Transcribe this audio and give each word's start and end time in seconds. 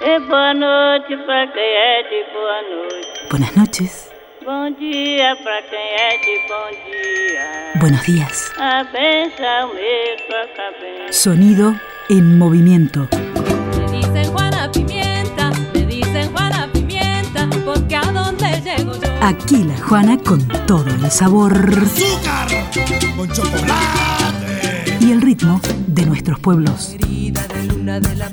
É 0.00 0.20
boa 0.20 0.52
noite 0.52 1.16
pra 1.24 1.46
quem 1.46 1.62
é 1.62 2.02
de 2.02 2.24
boa 2.32 2.62
noite. 2.70 3.28
Buenas 3.30 3.56
noches. 3.56 4.10
Bom 4.44 4.70
dia 4.78 5.34
pra 5.42 5.62
quem 5.62 5.78
é 5.78 6.18
de 6.18 6.38
bom 6.48 6.70
dia. 6.86 7.80
Buenos 7.80 8.02
días. 8.04 8.52
A 8.58 8.84
benção. 8.84 9.70
Sonido 11.10 11.80
en 12.10 12.38
movimiento. 12.38 13.08
Me 13.10 13.86
dicen 13.98 14.32
Juana 14.32 14.70
Pimienta, 14.70 15.50
me 15.72 15.80
dicen 15.86 16.30
Juana 16.32 16.68
Pimienta, 16.72 17.48
porque 17.64 17.96
a 17.96 18.02
dónde 18.02 18.60
llego 18.60 18.92
yo. 18.92 19.08
Aquí 19.22 19.64
la 19.64 19.76
Juana 19.78 20.18
con 20.18 20.46
todo 20.66 20.90
el 20.90 21.10
sabor 21.10 21.52
azúcar 21.54 22.48
con 23.16 23.28
chocolate. 23.32 24.98
y 25.00 25.12
el 25.12 25.20
ritmo 25.22 25.60
de 25.86 26.04
nuestros 26.04 26.38
pueblos. 26.40 26.94
Herida 26.94 27.46
de 27.46 27.64
luna 27.64 28.00
de 28.00 28.14
la 28.16 28.28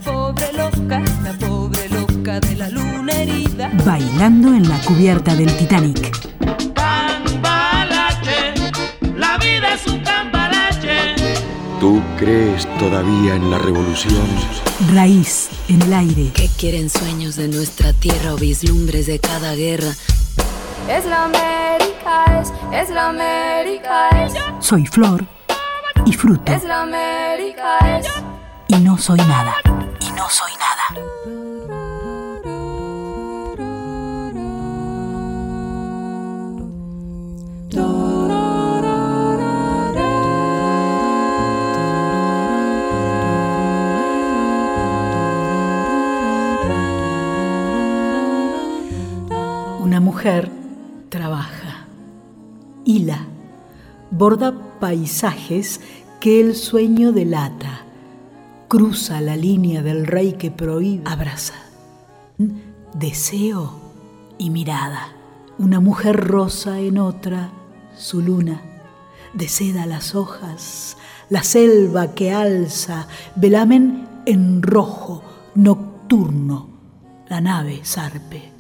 Bailando 3.86 4.50
en 4.50 4.68
la 4.70 4.80
cubierta 4.80 5.36
del 5.36 5.56
Titanic. 5.58 6.12
Cambalache, 6.74 8.54
la 9.16 9.38
vida 9.38 9.74
es 9.74 9.86
un 9.88 10.00
cambalache. 10.00 11.16
¿Tú 11.80 12.02
crees 12.18 12.66
todavía 12.80 13.36
en 13.36 13.52
la 13.52 13.58
revolución? 13.58 14.26
Raíz 14.94 15.50
en 15.68 15.82
el 15.82 15.94
aire. 15.94 16.32
¿Qué 16.34 16.50
quieren 16.58 16.90
sueños 16.90 17.36
de 17.36 17.48
nuestra 17.50 17.92
tierra 17.94 18.34
o 18.34 18.38
vislumbres 18.38 19.06
de 19.08 19.20
cada 19.20 19.54
guerra? 19.56 19.92
Es 20.90 21.06
la 21.06 21.26
América, 21.26 22.42
es, 22.42 22.54
es 22.72 22.90
la 22.90 23.10
América, 23.10 24.10
es, 24.26 24.34
Soy 24.60 24.86
flor 24.86 25.26
y 26.06 26.14
fruto. 26.14 26.52
es 26.52 26.64
la 26.64 26.82
América, 26.84 27.80
es. 28.00 28.08
Y 28.70 28.76
no 28.78 28.98
soy 28.98 29.18
nada. 29.20 29.56
Y 30.00 30.12
no 30.12 30.30
soy 30.30 30.52
nada. 30.54 31.13
Mujer 50.14 50.52
trabaja, 51.10 51.88
hila, 52.86 53.26
borda 54.12 54.54
paisajes 54.80 55.82
que 56.20 56.40
el 56.40 56.56
sueño 56.56 57.12
delata, 57.12 57.82
cruza 58.68 59.22
la 59.22 59.36
línea 59.36 59.82
del 59.82 60.06
rey 60.06 60.34
que 60.34 60.52
prohíbe, 60.52 61.02
abraza, 61.10 61.56
deseo 62.94 63.74
y 64.38 64.52
mirada. 64.52 65.14
Una 65.58 65.80
mujer 65.80 66.16
rosa 66.16 66.80
en 66.80 67.00
otra, 67.00 67.50
su 67.98 68.22
luna, 68.22 68.62
de 69.34 69.50
seda 69.50 69.88
las 69.88 70.14
hojas, 70.14 70.96
la 71.30 71.42
selva 71.42 72.14
que 72.14 72.32
alza, 72.32 73.08
velamen 73.36 74.08
en 74.28 74.62
rojo, 74.62 75.24
nocturno, 75.56 76.68
la 77.30 77.42
nave 77.42 77.82
zarpe 77.84 78.53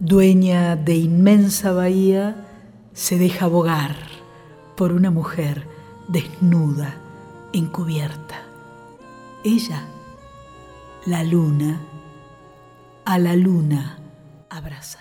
dueña 0.00 0.76
de 0.76 0.94
inmensa 0.96 1.72
bahía, 1.72 2.46
se 2.94 3.18
deja 3.18 3.46
bogar 3.46 3.94
por 4.76 4.92
una 4.92 5.10
mujer 5.10 5.68
desnuda, 6.08 6.94
encubierta. 7.52 8.36
Ella, 9.44 9.82
la 11.06 11.22
luna, 11.22 11.80
a 13.04 13.18
la 13.18 13.36
luna 13.36 13.98
abraza. 14.48 15.00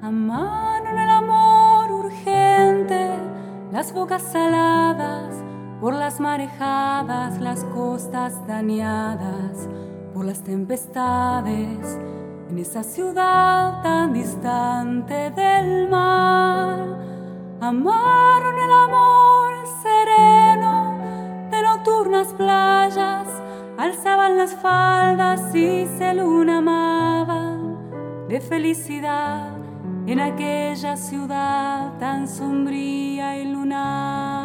Amaron 0.00 0.98
el 0.98 1.10
amor 1.10 1.92
urgente, 1.92 3.10
las 3.70 3.92
bocas 3.92 4.22
saladas, 4.22 5.41
por 5.82 5.94
las 5.94 6.20
marejadas, 6.20 7.40
las 7.40 7.64
costas 7.64 8.46
dañadas, 8.46 9.68
por 10.14 10.24
las 10.24 10.44
tempestades, 10.44 11.98
en 12.48 12.56
esa 12.56 12.84
ciudad 12.84 13.82
tan 13.82 14.12
distante 14.12 15.32
del 15.32 15.90
mar. 15.90 16.78
Amaron 17.60 18.54
el 18.64 18.72
amor 18.86 19.52
sereno 19.82 20.94
de 21.50 21.62
nocturnas 21.62 22.28
playas, 22.34 23.26
alzaban 23.76 24.38
las 24.38 24.54
faldas 24.54 25.52
y 25.52 25.88
se 25.98 26.14
luna 26.14 26.58
amaban 26.58 28.28
de 28.28 28.40
felicidad 28.40 29.48
en 30.06 30.20
aquella 30.20 30.96
ciudad 30.96 31.98
tan 31.98 32.28
sombría 32.28 33.36
y 33.36 33.46
lunar. 33.46 34.41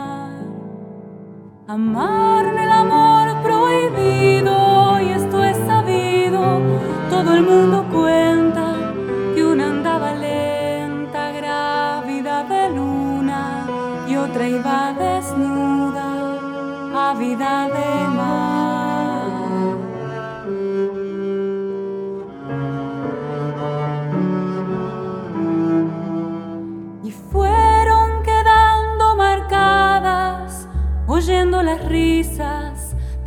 Amaron 1.70 2.58
el 2.58 2.72
amor 2.72 3.44
prohibido 3.44 5.02
y 5.02 5.10
esto 5.10 5.44
es 5.44 5.58
sabido, 5.68 6.62
todo 7.10 7.36
el 7.36 7.44
mundo 7.44 7.86
cuenta 7.92 8.74
que 9.36 9.44
una 9.44 9.72
andaba 9.72 10.14
lenta, 10.14 11.34
grávida 11.34 12.46
de 12.46 12.70
luna 12.70 13.68
y 14.08 14.16
otra 14.16 14.48
iba 14.48 14.94
desnuda, 14.94 16.40
ávida 17.10 17.68
de 17.68 18.07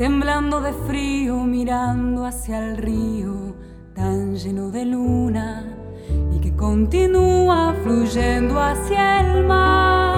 temblando 0.01 0.63
de 0.63 0.73
frío, 0.73 1.37
mirando 1.45 2.25
hacia 2.25 2.59
el 2.59 2.79
río 2.79 3.55
tan 3.93 4.35
lleno 4.35 4.71
de 4.71 4.87
luna 4.87 5.77
y 6.35 6.41
que 6.41 6.57
continúa 6.57 7.75
fluyendo 7.83 8.59
hacia 8.63 9.21
el 9.21 9.45
mar. 9.45 10.10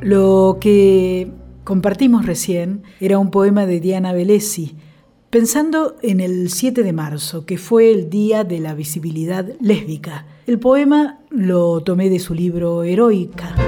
Lo 0.00 0.58
que 0.60 1.28
compartimos 1.64 2.24
recién 2.24 2.82
era 3.00 3.18
un 3.18 3.30
poema 3.30 3.66
de 3.66 3.80
Diana 3.80 4.12
Velesi, 4.12 4.76
pensando 5.28 5.96
en 6.02 6.20
el 6.20 6.50
7 6.50 6.84
de 6.84 6.92
marzo, 6.92 7.44
que 7.44 7.58
fue 7.58 7.90
el 7.90 8.08
Día 8.08 8.44
de 8.44 8.60
la 8.60 8.74
Visibilidad 8.74 9.46
Lésbica. 9.60 10.26
El 10.46 10.60
poema 10.60 11.18
lo 11.30 11.80
tomé 11.80 12.10
de 12.10 12.20
su 12.20 12.32
libro 12.32 12.84
Heroica. 12.84 13.67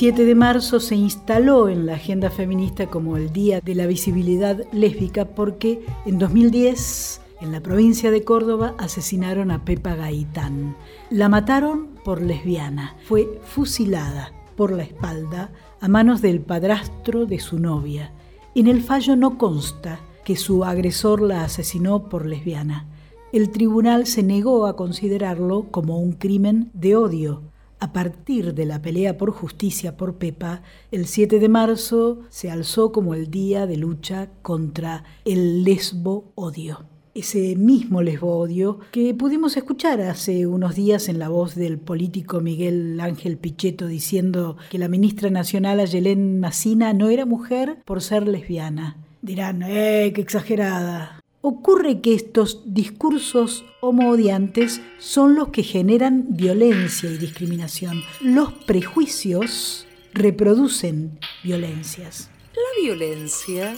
7 0.00 0.24
de 0.24 0.34
marzo 0.34 0.80
se 0.80 0.96
instaló 0.96 1.68
en 1.68 1.84
la 1.84 1.96
agenda 1.96 2.30
feminista 2.30 2.86
como 2.86 3.18
el 3.18 3.34
Día 3.34 3.60
de 3.60 3.74
la 3.74 3.84
Visibilidad 3.84 4.64
Lésbica 4.72 5.26
porque 5.26 5.84
en 6.06 6.18
2010 6.18 7.20
en 7.42 7.52
la 7.52 7.60
provincia 7.60 8.10
de 8.10 8.24
Córdoba 8.24 8.74
asesinaron 8.78 9.50
a 9.50 9.62
Pepa 9.66 9.96
Gaitán. 9.96 10.74
La 11.10 11.28
mataron 11.28 11.88
por 12.02 12.22
lesbiana. 12.22 12.96
Fue 13.04 13.42
fusilada 13.44 14.32
por 14.56 14.72
la 14.72 14.84
espalda 14.84 15.52
a 15.82 15.88
manos 15.88 16.22
del 16.22 16.40
padrastro 16.40 17.26
de 17.26 17.38
su 17.38 17.58
novia. 17.58 18.10
En 18.54 18.68
el 18.68 18.82
fallo 18.82 19.16
no 19.16 19.36
consta 19.36 20.00
que 20.24 20.36
su 20.36 20.64
agresor 20.64 21.20
la 21.20 21.44
asesinó 21.44 22.08
por 22.08 22.24
lesbiana. 22.24 22.88
El 23.34 23.50
tribunal 23.50 24.06
se 24.06 24.22
negó 24.22 24.64
a 24.64 24.76
considerarlo 24.76 25.66
como 25.70 26.00
un 26.00 26.12
crimen 26.12 26.70
de 26.72 26.96
odio. 26.96 27.49
A 27.82 27.94
partir 27.94 28.52
de 28.52 28.66
la 28.66 28.82
pelea 28.82 29.16
por 29.16 29.30
justicia 29.30 29.96
por 29.96 30.18
Pepa, 30.18 30.62
el 30.90 31.06
7 31.06 31.38
de 31.38 31.48
marzo 31.48 32.20
se 32.28 32.50
alzó 32.50 32.92
como 32.92 33.14
el 33.14 33.30
día 33.30 33.66
de 33.66 33.78
lucha 33.78 34.28
contra 34.42 35.04
el 35.24 35.64
lesbo 35.64 36.30
odio. 36.34 36.84
Ese 37.14 37.56
mismo 37.56 38.02
lesbo 38.02 38.36
odio 38.36 38.80
que 38.92 39.14
pudimos 39.14 39.56
escuchar 39.56 40.02
hace 40.02 40.46
unos 40.46 40.74
días 40.74 41.08
en 41.08 41.18
la 41.18 41.30
voz 41.30 41.54
del 41.54 41.78
político 41.78 42.42
Miguel 42.42 43.00
Ángel 43.00 43.38
Pichetto 43.38 43.86
diciendo 43.86 44.58
que 44.70 44.78
la 44.78 44.88
ministra 44.88 45.30
nacional 45.30 45.80
Ayelén 45.80 46.38
Macina 46.38 46.92
no 46.92 47.08
era 47.08 47.24
mujer 47.24 47.78
por 47.86 48.02
ser 48.02 48.28
lesbiana. 48.28 48.98
Dirán, 49.22 49.62
¡eh, 49.62 50.12
qué 50.14 50.20
exagerada! 50.20 51.19
Ocurre 51.42 52.02
que 52.02 52.14
estos 52.14 52.60
discursos 52.66 53.64
homoodiantes 53.80 54.82
son 54.98 55.36
los 55.36 55.48
que 55.48 55.62
generan 55.62 56.26
violencia 56.28 57.10
y 57.10 57.16
discriminación. 57.16 58.02
Los 58.20 58.52
prejuicios 58.52 59.86
reproducen 60.12 61.18
violencias. 61.42 62.30
La 62.54 62.82
violencia 62.82 63.74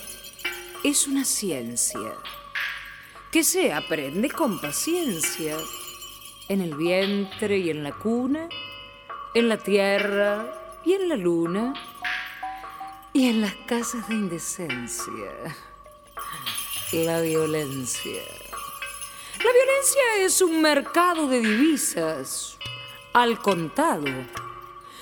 es 0.83 1.07
una 1.07 1.25
ciencia 1.25 2.15
que 3.31 3.45
se 3.45 3.73
aprende 3.73 4.29
con 4.29 4.61
paciencia 4.61 5.57
en 6.49 6.63
el 6.63 6.75
vientre 6.77 7.59
y 7.59 7.71
en 7.71 7.85
la 7.85 7.93
cuna, 7.93 8.49
en 9.35 9.49
la 9.49 9.59
tierra 9.59 10.81
y 10.85 10.95
en 10.95 11.09
la 11.09 11.17
luna 11.17 11.75
y 13.13 13.29
en 13.29 13.41
las 13.41 13.55
casas 13.67 14.09
de 14.09 14.15
indecencia. 14.15 15.31
La 16.93 17.23
violencia. 17.23 18.23
La 19.39 19.51
violencia 19.51 20.03
es 20.19 20.43
un 20.43 20.61
mercado 20.61 21.27
de 21.27 21.41
divisas 21.41 22.59
al 23.15 23.39
contado. 23.39 24.11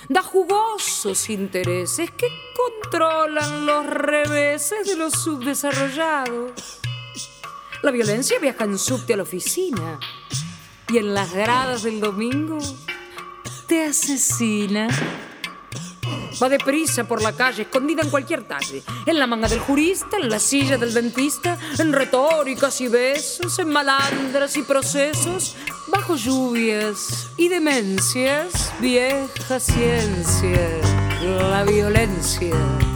Da 0.08 0.22
jugosos 0.22 1.28
intereses 1.28 2.12
que 2.12 2.28
controlan 2.56 3.66
los 3.66 3.86
reveses 3.86 4.86
de 4.86 4.94
los 4.94 5.14
subdesarrollados. 5.14 6.80
La 7.82 7.90
violencia 7.90 8.38
viaja 8.38 8.62
en 8.62 8.78
subte 8.78 9.14
a 9.14 9.16
la 9.16 9.24
oficina 9.24 9.98
y 10.92 10.98
en 10.98 11.12
las 11.12 11.32
gradas 11.34 11.82
del 11.82 11.98
domingo 11.98 12.58
te 13.66 13.86
asesina. 13.86 14.86
Va 16.42 16.48
deprisa 16.48 17.04
por 17.04 17.22
la 17.22 17.32
calle, 17.32 17.62
escondida 17.62 18.02
en 18.02 18.10
cualquier 18.10 18.44
talle. 18.44 18.82
En 19.06 19.18
la 19.18 19.26
manga 19.26 19.48
del 19.48 19.60
jurista, 19.60 20.16
en 20.16 20.28
la 20.28 20.38
silla 20.38 20.76
del 20.78 20.92
dentista, 20.92 21.58
en 21.78 21.92
retóricas 21.92 22.80
y 22.80 22.88
besos, 22.88 23.58
en 23.58 23.68
malandras 23.68 24.56
y 24.56 24.62
procesos, 24.62 25.56
bajo 25.88 26.16
lluvias 26.16 27.30
y 27.36 27.48
demencias, 27.48 28.72
vieja 28.80 29.60
ciencia, 29.60 30.80
la 31.22 31.64
violencia. 31.64 32.89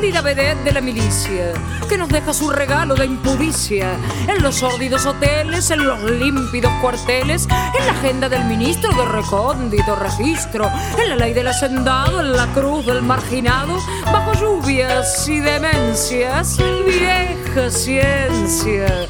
Es 0.00 0.06
la 0.14 0.22
cándida 0.22 0.22
vedette 0.22 0.64
de 0.64 0.72
la 0.72 0.80
milicia 0.80 1.52
que 1.86 1.98
nos 1.98 2.08
deja 2.08 2.32
su 2.32 2.48
regalo 2.48 2.94
de 2.94 3.04
impudicia 3.04 3.98
en 4.26 4.42
los 4.42 4.54
sórdidos 4.54 5.04
hoteles, 5.04 5.70
en 5.70 5.84
los 5.84 6.02
límpidos 6.10 6.72
cuarteles, 6.80 7.46
en 7.78 7.86
la 7.86 7.92
agenda 7.92 8.30
del 8.30 8.44
ministro 8.44 8.90
de 8.94 9.04
recóndito 9.04 9.94
registro, 9.96 10.70
en 10.98 11.10
la 11.10 11.16
ley 11.16 11.34
del 11.34 11.48
hacendado, 11.48 12.20
en 12.20 12.32
la 12.32 12.46
cruz 12.54 12.86
del 12.86 13.02
marginado, 13.02 13.78
bajo 14.06 14.32
lluvias 14.40 15.28
y 15.28 15.40
demencias, 15.40 16.56
vieja 16.86 17.70
ciencia, 17.70 19.06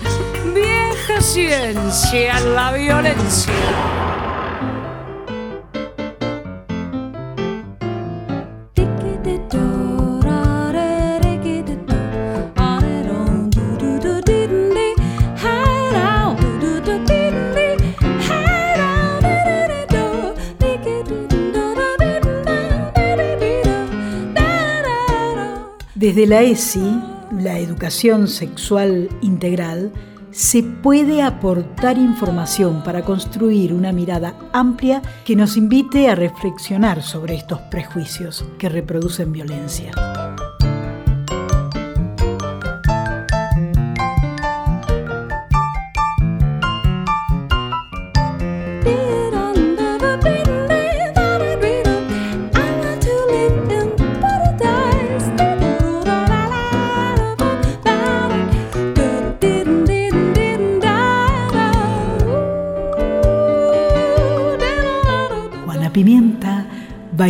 vieja 0.53 1.21
ciencia, 1.21 2.41
la 2.41 2.73
violencia. 2.73 4.20
Desde 26.11 26.27
la 26.27 26.43
ESI, 26.43 27.01
la 27.39 27.61
educación 27.61 28.27
sexual 28.27 29.09
integral, 29.23 29.93
se 30.33 30.65
puede 30.65 31.23
aportar 31.23 31.99
información 31.99 32.83
para 32.83 33.05
construir 33.05 33.73
una 33.73 33.93
mirada 33.93 34.35
amplia 34.53 35.03
que 35.25 35.37
nos 35.37 35.57
invite 35.57 36.09
a 36.09 36.17
reflexionar 36.17 37.05
sobre 37.05 37.37
estos 37.37 37.61
prejuicios 37.61 38.45
que 38.59 38.69
reproducen 38.69 39.31
violencia. 39.31 39.93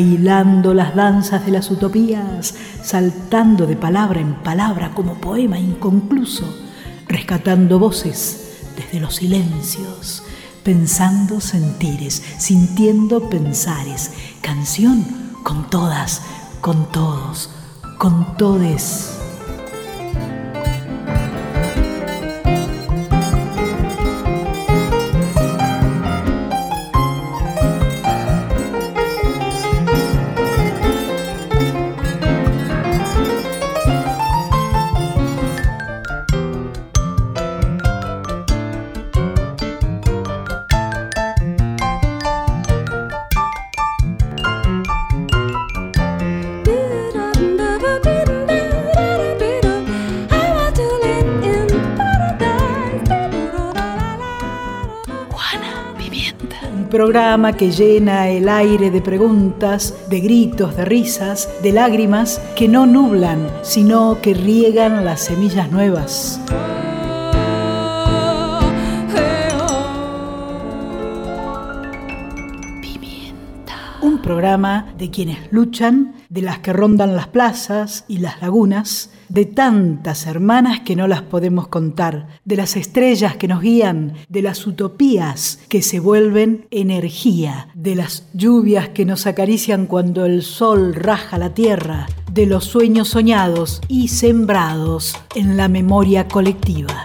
Bailando 0.00 0.72
las 0.72 0.94
danzas 0.94 1.44
de 1.44 1.52
las 1.52 1.70
utopías, 1.70 2.54
saltando 2.82 3.66
de 3.66 3.76
palabra 3.76 4.18
en 4.18 4.32
palabra 4.32 4.92
como 4.94 5.20
poema 5.20 5.58
inconcluso, 5.58 6.46
rescatando 7.06 7.78
voces 7.78 8.62
desde 8.76 8.98
los 8.98 9.16
silencios, 9.16 10.22
pensando 10.62 11.38
sentires, 11.38 12.22
sintiendo 12.38 13.28
pensares, 13.28 14.12
canción 14.40 15.04
con 15.42 15.68
todas, 15.68 16.22
con 16.62 16.90
todos, 16.90 17.50
con 17.98 18.38
todes. 18.38 19.19
Programa 56.90 57.56
que 57.56 57.70
llena 57.70 58.28
el 58.28 58.48
aire 58.48 58.90
de 58.90 59.00
preguntas, 59.00 59.94
de 60.10 60.20
gritos, 60.20 60.76
de 60.76 60.84
risas, 60.84 61.48
de 61.62 61.72
lágrimas 61.72 62.40
que 62.56 62.68
no 62.68 62.84
nublan, 62.84 63.48
sino 63.62 64.20
que 64.20 64.34
riegan 64.34 65.04
las 65.04 65.20
semillas 65.20 65.70
nuevas. 65.70 66.40
De 74.40 75.10
quienes 75.10 75.52
luchan, 75.52 76.14
de 76.30 76.40
las 76.40 76.60
que 76.60 76.72
rondan 76.72 77.14
las 77.14 77.26
plazas 77.26 78.06
y 78.08 78.18
las 78.18 78.40
lagunas, 78.40 79.10
de 79.28 79.44
tantas 79.44 80.26
hermanas 80.26 80.80
que 80.80 80.96
no 80.96 81.06
las 81.06 81.20
podemos 81.20 81.68
contar, 81.68 82.26
de 82.46 82.56
las 82.56 82.74
estrellas 82.74 83.36
que 83.36 83.48
nos 83.48 83.60
guían, 83.60 84.14
de 84.30 84.40
las 84.40 84.66
utopías 84.66 85.58
que 85.68 85.82
se 85.82 86.00
vuelven 86.00 86.66
energía, 86.70 87.68
de 87.74 87.94
las 87.96 88.28
lluvias 88.32 88.88
que 88.88 89.04
nos 89.04 89.26
acarician 89.26 89.84
cuando 89.84 90.24
el 90.24 90.40
sol 90.40 90.94
raja 90.94 91.36
la 91.36 91.52
tierra, 91.52 92.06
de 92.32 92.46
los 92.46 92.64
sueños 92.64 93.08
soñados 93.08 93.82
y 93.88 94.08
sembrados 94.08 95.16
en 95.34 95.58
la 95.58 95.68
memoria 95.68 96.28
colectiva. 96.28 97.04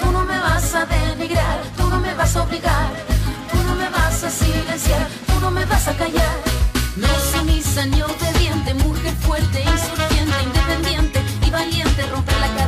Tú 0.00 0.10
no 0.12 0.24
me 0.24 0.38
vas 0.38 0.74
a 0.74 0.86
denigrar, 0.86 1.58
tú 1.76 1.88
no 1.88 2.00
me 2.00 2.14
vas 2.14 2.36
a 2.36 2.42
obligar, 2.42 2.90
tú 3.50 3.58
no 3.62 3.74
me 3.74 3.88
vas 3.90 4.24
a 4.24 4.30
silenciar, 4.30 5.06
tú 5.26 5.40
no 5.40 5.50
me 5.50 5.64
vas 5.66 5.88
a 5.88 5.94
callar. 5.96 6.36
No 6.96 7.08
sumisa 7.32 7.86
ni 7.86 8.02
obediente, 8.02 8.74
mujer 8.74 9.14
fuerte, 9.26 9.62
insurgente, 9.62 10.42
independiente 10.44 11.20
y 11.46 11.50
valiente, 11.50 12.06
romper 12.06 12.38
la 12.40 12.48
cadena 12.48 12.61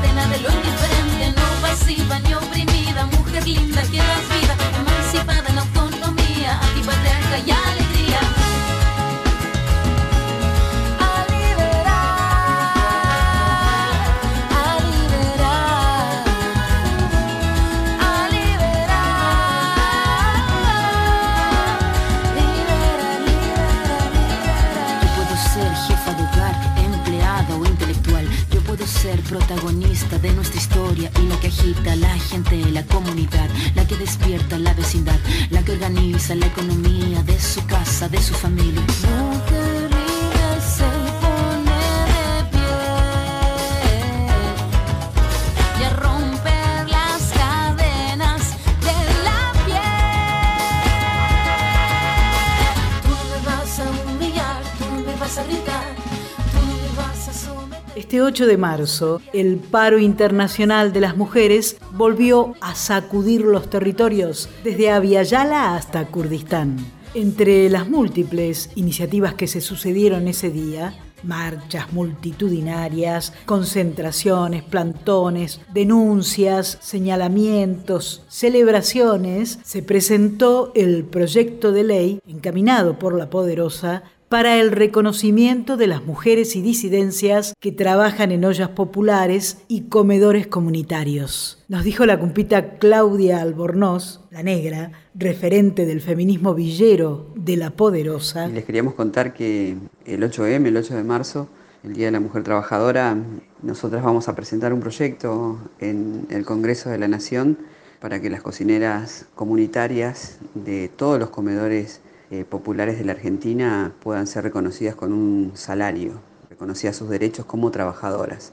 18 58.35 58.51
de 58.51 58.59
marzo, 58.59 59.21
el 59.33 59.59
paro 59.59 60.01
internacional 60.01 60.93
de 60.93 60.99
las 60.99 61.17
mujeres 61.17 61.77
volvió 61.93 62.55
a 62.61 62.75
sacudir 62.75 63.43
los 63.43 63.71
territorios 63.71 64.49
desde 64.65 64.91
Aviala 64.91 65.77
hasta 65.77 66.05
Kurdistán. 66.07 66.79
Entre 67.15 67.71
las 67.71 67.89
múltiples 67.89 68.71
iniciativas 68.75 69.35
que 69.35 69.47
se 69.47 69.61
sucedieron 69.61 70.27
ese 70.27 70.51
día, 70.51 70.95
marchas 71.23 71.93
multitudinarias, 71.93 73.33
concentraciones, 73.47 74.65
plantones, 74.65 75.61
denuncias, 75.73 76.79
señalamientos, 76.81 78.25
celebraciones, 78.29 79.61
se 79.63 79.83
presentó 79.83 80.73
el 80.75 81.05
proyecto 81.05 81.71
de 81.71 81.85
ley 81.85 82.21
encaminado 82.27 82.99
por 82.99 83.17
la 83.17 83.31
poderosa 83.31 84.03
para 84.29 84.59
el 84.61 84.73
reconocimiento 84.73 85.77
de 85.77 85.87
las 85.87 86.05
mujeres 86.05 86.57
y 86.57 86.63
disidencias 86.63 87.55
que 87.61 87.73
trabajan 87.73 88.33
en 88.33 88.45
ollas 88.45 88.71
populares 88.71 89.59
y 89.69 89.83
comedores 89.83 90.47
comunitarios. 90.47 91.63
Nos 91.69 91.85
dijo 91.85 92.07
la 92.07 92.19
cumpita 92.19 92.79
Claudia 92.79 93.41
Albornoz, 93.41 94.21
la 94.31 94.43
negra, 94.43 94.93
referente 95.15 95.87
del 95.87 96.01
feminismo 96.01 96.55
villero 96.55 97.33
de 97.37 97.57
la 97.57 97.71
poderosa. 97.71 98.49
Y 98.49 98.53
les 98.53 98.65
queríamos 98.65 98.95
contar 98.95 99.35
que 99.35 99.77
el 100.05 100.23
8M, 100.23 100.67
el 100.67 100.77
8 100.77 100.95
de 100.95 101.05
marzo, 101.05 101.49
el 101.85 101.93
Día 101.93 102.07
de 102.07 102.13
la 102.13 102.21
Mujer 102.21 102.43
Trabajadora, 102.43 103.17
nosotras 103.63 104.03
vamos 104.03 104.29
a 104.29 104.35
presentar 104.35 104.73
un 104.73 104.81
proyecto 104.81 105.59
en 105.81 106.27
el 106.31 106.45
Congreso 106.45 106.91
de 106.91 106.99
la 106.99 107.09
Nación 107.09 107.59
para 108.01 108.21
que 108.21 108.31
las 108.31 108.43
cocineras 108.43 109.27
comunitarias 109.35 110.39
de 110.55 110.89
todos 110.89 111.19
los 111.19 111.31
comedores 111.31 112.01
eh, 112.31 112.45
populares 112.45 112.99
de 112.99 113.05
la 113.05 113.13
Argentina 113.13 113.93
puedan 114.01 114.27
ser 114.27 114.45
reconocidas 114.45 114.95
con 114.95 115.13
un 115.13 115.53
salario, 115.55 116.21
reconocidas 116.49 116.97
sus 116.97 117.09
derechos 117.09 117.45
como 117.47 117.71
trabajadoras. 117.71 118.53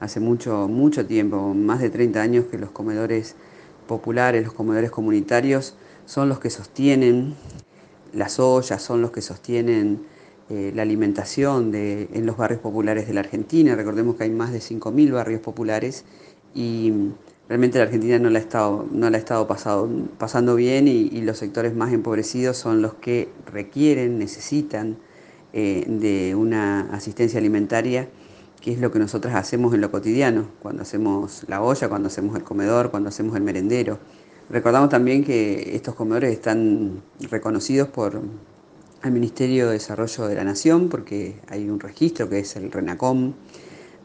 Hace 0.00 0.20
mucho, 0.20 0.68
mucho 0.68 1.06
tiempo, 1.06 1.52
más 1.54 1.80
de 1.80 1.90
30 1.90 2.20
años 2.20 2.44
que 2.50 2.58
los 2.58 2.70
comedores 2.70 3.36
populares, 3.86 4.42
los 4.44 4.54
comedores 4.54 4.90
comunitarios, 4.90 5.74
son 6.06 6.28
los 6.28 6.38
que 6.40 6.48
sostienen 6.48 7.34
las 8.12 8.40
ollas, 8.40 8.82
son 8.82 9.02
los 9.02 9.10
que 9.10 9.20
sostienen 9.20 10.06
eh, 10.48 10.72
la 10.74 10.82
alimentación 10.82 11.70
de, 11.70 12.08
en 12.12 12.26
los 12.26 12.36
barrios 12.36 12.60
populares 12.60 13.06
de 13.06 13.14
la 13.14 13.20
Argentina. 13.20 13.76
Recordemos 13.76 14.16
que 14.16 14.24
hay 14.24 14.30
más 14.30 14.52
de 14.52 14.58
5.000 14.58 15.12
barrios 15.12 15.40
populares 15.40 16.04
y 16.54 16.92
realmente 17.50 17.78
la 17.78 17.84
Argentina 17.86 18.16
no 18.20 18.30
la 18.30 18.38
ha 18.38 18.42
estado, 18.42 18.86
no 18.92 19.10
la 19.10 19.16
ha 19.16 19.18
estado 19.18 19.48
pasado, 19.48 19.90
pasando 20.18 20.54
bien 20.54 20.86
y, 20.86 21.20
los 21.22 21.36
sectores 21.36 21.74
más 21.74 21.92
empobrecidos 21.92 22.56
son 22.56 22.80
los 22.80 22.94
que 22.94 23.28
requieren, 23.44 24.20
necesitan 24.20 24.98
eh, 25.52 25.84
de 25.88 26.36
una 26.36 26.82
asistencia 26.92 27.40
alimentaria, 27.40 28.08
que 28.60 28.72
es 28.72 28.78
lo 28.78 28.92
que 28.92 29.00
nosotras 29.00 29.34
hacemos 29.34 29.74
en 29.74 29.80
lo 29.80 29.90
cotidiano, 29.90 30.46
cuando 30.62 30.82
hacemos 30.82 31.44
la 31.48 31.60
olla, 31.60 31.88
cuando 31.88 32.06
hacemos 32.06 32.36
el 32.36 32.44
comedor, 32.44 32.92
cuando 32.92 33.08
hacemos 33.08 33.34
el 33.34 33.42
merendero. 33.42 33.98
Recordamos 34.48 34.88
también 34.88 35.24
que 35.24 35.74
estos 35.74 35.96
comedores 35.96 36.32
están 36.32 37.02
reconocidos 37.32 37.88
por 37.88 38.22
el 39.02 39.10
Ministerio 39.10 39.66
de 39.66 39.72
Desarrollo 39.72 40.28
de 40.28 40.36
la 40.36 40.44
Nación, 40.44 40.88
porque 40.88 41.40
hay 41.48 41.68
un 41.68 41.80
registro 41.80 42.28
que 42.28 42.38
es 42.38 42.54
el 42.54 42.70
RENACOM, 42.70 43.32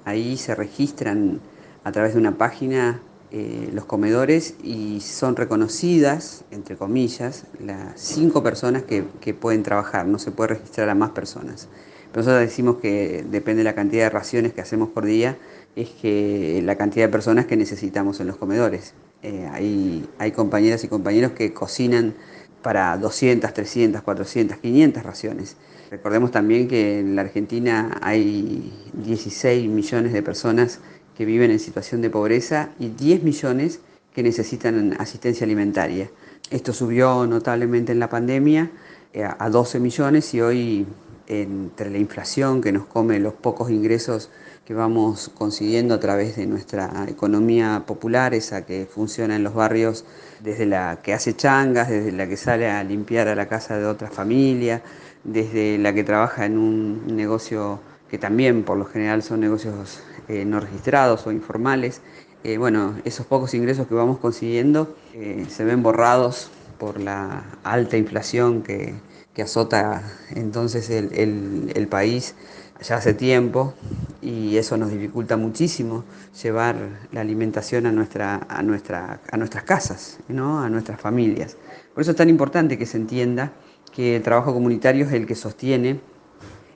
ahí 0.04 0.36
se 0.36 0.56
registran 0.56 1.42
a 1.84 1.92
través 1.92 2.16
de 2.16 2.20
una 2.20 2.40
página 2.40 3.02
eh, 3.38 3.70
los 3.74 3.84
comedores 3.84 4.56
y 4.63 5.01
son 5.01 5.36
reconocidas, 5.36 6.46
entre 6.51 6.77
comillas, 6.77 7.44
las 7.60 8.00
cinco 8.00 8.42
personas 8.42 8.84
que, 8.84 9.04
que, 9.20 9.34
pueden 9.34 9.62
trabajar, 9.62 10.08
no 10.08 10.20
se 10.20 10.32
puede 10.32 10.51
registrar 10.56 10.88
a 10.88 10.96
más 10.96 11.10
personas. 11.10 11.68
Nosotros 12.15 12.39
decimos 12.39 12.77
que 12.77 13.25
depende 13.30 13.58
de 13.58 13.65
la 13.65 13.75
cantidad 13.75 14.06
de 14.06 14.10
raciones 14.10 14.54
que 14.54 14.62
hacemos 14.62 14.88
por 14.88 15.04
día, 15.04 15.38
es 15.75 15.89
que 15.89 16.62
la 16.63 16.77
cantidad 16.77 17.08
de 17.08 17.12
personas 17.12 17.46
que 17.46 17.58
necesitamos 17.58 18.22
en 18.22 18.27
los 18.27 18.38
comedores. 18.38 18.94
Eh, 19.22 19.50
hay, 19.51 20.08
hay 20.18 20.32
compañeras 20.32 20.86
y 20.86 20.88
compañeros 20.88 21.34
que 21.34 21.54
cocinan 21.54 22.13
para 22.62 22.98
200, 22.98 23.54
300, 23.54 24.01
400, 24.01 24.60
500 24.60 25.04
raciones. 25.04 25.58
Recordemos 25.92 26.32
también 26.32 26.70
que 26.70 27.00
en 27.00 27.18
la 27.18 27.24
Argentina 27.24 28.00
hay 28.01 28.72
16 28.94 29.70
millones 29.70 30.13
de 30.13 30.24
personas 30.24 30.80
que 31.15 31.25
viven 31.25 31.51
en 31.51 31.60
situación 31.60 32.01
de 32.01 32.10
pobreza 32.10 32.69
y 32.79 32.89
10 32.89 33.24
millones 33.24 33.79
que 34.13 34.24
necesitan 34.24 34.95
asistencia 35.00 35.45
alimentaria. 35.45 36.10
Esto 36.50 36.74
subió 36.74 37.25
notablemente 37.25 37.91
en 37.91 38.00
la 38.00 38.10
pandemia 38.10 38.72
eh, 39.13 39.24
a 39.25 39.50
12 39.50 39.79
millones 39.79 40.34
y 40.34 40.41
hoy 40.41 40.86
entre 41.27 41.89
la 41.89 41.98
inflación 41.98 42.62
que 42.62 42.72
nos 42.72 42.86
come 42.86 43.19
los 43.19 43.34
pocos 43.34 43.72
ingresos 43.72 44.29
que 44.65 44.74
vamos 44.74 45.29
consiguiendo 45.36 45.93
a 45.93 46.00
través 46.00 46.36
de 46.36 46.48
nuestra 46.48 47.05
economía 47.07 47.84
popular, 47.86 48.34
esa 48.34 48.65
que 48.65 48.88
funciona 48.91 49.36
en 49.36 49.43
los 49.43 49.53
barrios, 49.53 50.05
desde 50.43 50.65
la 50.65 51.00
que 51.03 51.13
hace 51.13 51.36
changas, 51.36 51.89
desde 51.89 52.12
la 52.12 52.27
que 52.27 52.36
sale 52.36 52.69
a 52.69 52.84
limpiar 52.84 53.27
a 53.27 53.36
la 53.36 53.48
casa 53.48 53.77
de 53.77 53.86
otra 53.86 54.10
familia, 54.10 54.81
desde 55.24 55.77
la 55.77 55.93
que 55.93 56.03
trabaja 56.03 56.45
en 56.45 56.57
un 56.57 57.15
negocio 57.15 57.79
que 58.10 58.18
también 58.18 58.64
por 58.64 58.78
lo 58.78 58.86
general 58.86 59.24
son 59.24 59.40
negocios 59.40 60.02
eh, 60.28 60.46
no 60.46 60.60
registrados 60.60 61.26
o 61.28 61.32
informales. 61.32 62.02
Eh, 62.44 62.58
bueno, 62.58 62.96
esos 63.06 63.26
pocos 63.26 63.54
ingresos 63.54 63.88
que 63.88 63.96
vamos 63.96 64.20
consiguiendo 64.20 64.96
eh, 65.14 65.46
se 65.50 65.64
ven 65.64 65.82
borrados 65.82 66.52
por 66.78 67.00
la 67.00 67.44
alta 67.64 67.98
inflación 67.98 68.62
que, 68.62 68.94
que 69.34 69.42
azota 69.42 70.04
entonces 70.36 70.90
el, 70.90 71.72
el 71.74 71.88
país 71.88 72.36
ya 72.82 72.98
hace 72.98 73.14
tiempo 73.14 73.74
y 74.22 74.58
eso 74.58 74.78
nos 74.78 74.92
dificulta 74.92 75.38
muchísimo 75.38 76.04
llevar 76.42 76.76
la 77.12 77.22
alimentación 77.22 77.86
a, 77.86 77.92
nuestra, 77.92 78.46
a, 78.50 78.62
nuestra, 78.64 79.22
a 79.32 79.38
nuestras 79.38 79.64
casas, 79.64 80.18
¿no? 80.28 80.62
a 80.62 80.70
nuestras 80.70 81.00
familias. 81.00 81.58
Por 81.94 82.02
eso 82.02 82.12
es 82.12 82.18
tan 82.18 82.30
importante 82.30 82.78
que 82.78 82.86
se 82.86 82.98
entienda 82.98 83.54
que 83.94 84.18
el 84.18 84.24
trabajo 84.24 84.54
comunitario 84.54 85.06
es 85.06 85.14
el 85.14 85.26
que 85.26 85.36
sostiene, 85.36 86.00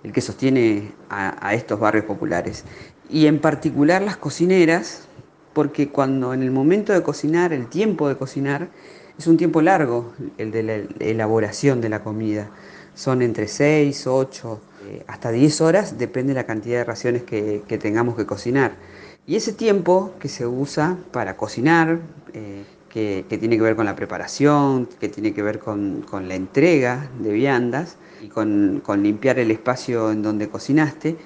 el 0.03 0.13
que 0.13 0.21
sostiene 0.21 0.91
a, 1.09 1.53
estos 1.53 1.79
barrios 1.79 2.05
populares. 2.05 2.63
Y 3.09 3.25
en 3.25 3.39
particular 3.39 4.01
las 4.01 4.17
cocineras, 4.17 5.07
porque 5.53 5.89
cuando 5.89 6.33
en 6.33 6.43
el 6.43 6.51
momento 6.51 6.93
de 6.93 7.01
cocinar, 7.01 7.53
el 7.53 7.67
tiempo 7.67 8.07
de 8.07 8.15
cocinar, 8.15 8.69
es 9.17 9.27
un 9.27 9.35
tiempo 9.37 9.61
largo 9.61 10.13
el 10.37 10.51
de 10.51 10.63
la 10.63 10.75
elaboración 10.99 11.81
de 11.81 11.89
la 11.89 12.03
comida. 12.03 12.49
Son 12.95 13.21
entre 13.21 13.47
6, 13.47 14.07
8, 14.07 14.61
eh, 14.85 15.03
hasta 15.07 15.31
10 15.31 15.61
horas, 15.61 15.97
depende 15.97 16.33
de 16.33 16.39
la 16.39 16.45
cantidad 16.45 16.77
de 16.77 16.83
raciones 16.85 17.23
que, 17.23 17.61
tengamos 17.81 18.15
que 18.15 18.25
cocinar. 18.25 18.75
Y 19.27 19.35
ese 19.35 19.53
tiempo 19.53 20.13
que 20.19 20.29
se 20.29 20.47
usa 20.47 20.97
para 21.11 21.35
cocinar, 21.35 21.99
eh, 22.33 22.63
que, 22.89 23.25
tiene 23.29 23.57
que 23.57 23.63
ver 23.63 23.75
con 23.75 23.85
la 23.85 23.95
preparación, 23.95 24.87
que 24.99 25.09
tiene 25.09 25.33
que 25.33 25.41
ver 25.41 25.59
con, 25.59 26.05
la 26.27 26.35
entrega 26.35 27.09
de 27.19 27.31
viandas 27.31 27.97
y 28.21 28.27
con, 28.27 28.81
limpiar 29.01 29.39
el 29.39 29.51
espacio 29.51 30.11
en 30.11 30.21
donde 30.21 30.49
cocinaste, 30.49 31.17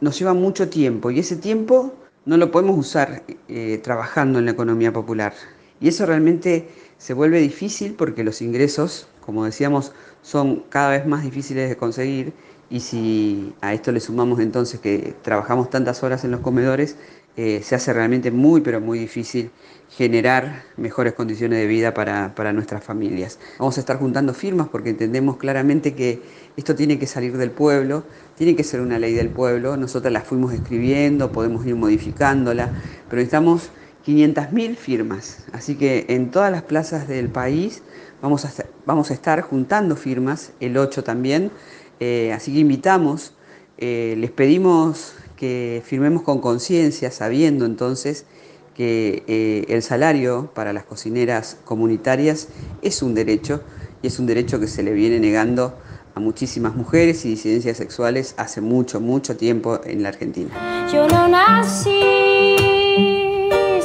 nos 0.00 0.18
lleva 0.18 0.34
mucho 0.34 0.68
tiempo 0.68 1.10
y 1.10 1.20
ese 1.20 1.36
tiempo 1.36 1.94
no 2.24 2.36
lo 2.36 2.50
podemos 2.50 2.76
usar 2.76 3.22
eh, 3.48 3.80
trabajando 3.82 4.38
en 4.38 4.46
la 4.46 4.50
economía 4.50 4.92
popular. 4.92 5.32
Y 5.80 5.88
eso 5.88 6.04
realmente 6.04 6.68
se 6.98 7.14
vuelve 7.14 7.40
difícil 7.40 7.94
porque 7.94 8.24
los 8.24 8.42
ingresos, 8.42 9.08
como 9.24 9.44
decíamos, 9.44 9.92
son 10.22 10.64
cada 10.68 10.90
vez 10.90 11.06
más 11.06 11.22
difíciles 11.22 11.68
de 11.68 11.76
conseguir 11.76 12.32
y 12.70 12.80
si 12.80 13.54
a 13.60 13.72
esto 13.72 13.92
le 13.92 14.00
sumamos 14.00 14.40
entonces 14.40 14.80
que 14.80 15.14
trabajamos 15.22 15.70
tantas 15.70 16.02
horas 16.02 16.24
en 16.24 16.32
los 16.32 16.40
comedores, 16.40 16.96
eh, 17.40 17.62
se 17.62 17.76
hace 17.76 17.92
realmente 17.92 18.32
muy, 18.32 18.62
pero 18.62 18.80
muy 18.80 18.98
difícil 18.98 19.52
generar 19.90 20.64
mejores 20.76 21.12
condiciones 21.12 21.60
de 21.60 21.68
vida 21.68 21.94
para, 21.94 22.52
nuestras 22.52 22.82
familias. 22.82 23.38
Vamos 23.60 23.76
a 23.76 23.80
estar 23.80 23.96
juntando 23.96 24.34
firmas 24.34 24.66
porque 24.66 24.90
entendemos 24.90 25.36
claramente 25.36 25.94
que 25.94 26.20
esto 26.56 26.74
tiene 26.74 26.98
que 26.98 27.06
salir 27.06 27.36
del 27.36 27.52
pueblo, 27.52 28.02
tiene 28.36 28.56
que 28.56 28.64
ser 28.64 28.80
una 28.80 28.98
ley 28.98 29.14
del 29.14 29.28
pueblo, 29.28 29.76
nosotras 29.76 30.12
la 30.12 30.22
fuimos 30.22 30.52
escribiendo, 30.52 31.30
podemos 31.30 31.64
ir 31.64 31.76
modificándola, 31.76 32.72
pero 33.08 33.18
necesitamos 33.18 33.70
500.000 34.04 34.74
firmas, 34.74 35.44
así 35.52 35.76
que 35.76 36.06
en 36.08 36.32
todas 36.32 36.50
las 36.50 36.62
plazas 36.62 37.06
del 37.06 37.28
país 37.28 37.84
vamos 38.20 38.46
a, 38.46 38.52
vamos 38.84 39.12
a 39.12 39.14
estar 39.14 39.42
juntando 39.42 39.94
firmas, 39.94 40.50
el 40.58 40.76
8 40.76 41.04
también, 41.04 41.52
eh, 42.00 42.32
así 42.32 42.52
que 42.52 42.58
invitamos, 42.58 43.34
eh, 43.76 44.16
les 44.18 44.32
pedimos 44.32 45.14
que 45.38 45.82
firmemos 45.84 46.22
con 46.22 46.40
conciencia, 46.40 47.10
sabiendo 47.12 47.64
entonces 47.64 48.26
que 48.74 49.22
eh, 49.28 49.64
el 49.68 49.82
salario 49.82 50.50
para 50.52 50.72
las 50.72 50.84
cocineras 50.84 51.56
comunitarias 51.64 52.48
es 52.82 53.02
un 53.02 53.14
derecho 53.14 53.62
y 54.02 54.08
es 54.08 54.18
un 54.18 54.26
derecho 54.26 54.58
que 54.60 54.66
se 54.66 54.82
le 54.82 54.92
viene 54.92 55.20
negando 55.20 55.78
a 56.14 56.20
muchísimas 56.20 56.74
mujeres 56.74 57.24
y 57.24 57.30
disidencias 57.30 57.76
sexuales 57.76 58.34
hace 58.36 58.60
mucho, 58.60 59.00
mucho 59.00 59.36
tiempo 59.36 59.80
en 59.84 60.02
la 60.02 60.08
Argentina. 60.08 60.50
Yo 60.92 61.06
no 61.06 61.28
nací 61.28 62.00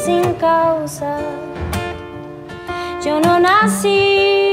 sin 0.03 0.33
causa, 0.39 1.19
yo 3.05 3.19
no 3.19 3.39
nací 3.39 4.52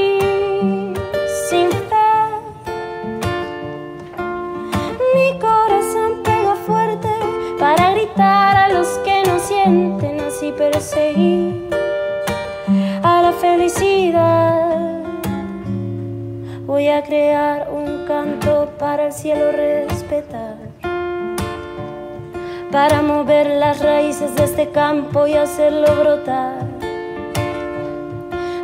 perseguir 10.81 11.69
a 13.03 13.21
la 13.21 13.31
felicidad. 13.33 15.03
Voy 16.65 16.87
a 16.87 17.03
crear 17.03 17.69
un 17.71 18.05
canto 18.07 18.67
para 18.79 19.07
el 19.07 19.13
cielo 19.13 19.51
respetar, 19.51 20.55
para 22.71 23.03
mover 23.03 23.47
las 23.47 23.79
raíces 23.79 24.35
de 24.35 24.45
este 24.45 24.69
campo 24.71 25.27
y 25.27 25.33
hacerlo 25.35 25.87
brotar, 25.99 26.65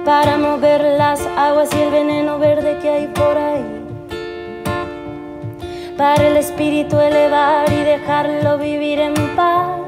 para 0.03 0.37
mover 0.37 0.81
las 0.97 1.21
aguas 1.37 1.69
y 1.75 1.81
el 1.81 1.91
veneno 1.91 2.39
verde 2.39 2.79
que 2.81 2.89
hay 2.89 3.07
por 3.07 3.37
ahí 3.37 3.73
para 5.97 6.27
el 6.27 6.37
espíritu 6.37 6.99
elevar 6.99 7.71
y 7.71 7.81
dejarlo 7.83 8.59
vivir 8.59 8.99
en 8.99 9.15
paz. 9.35 9.86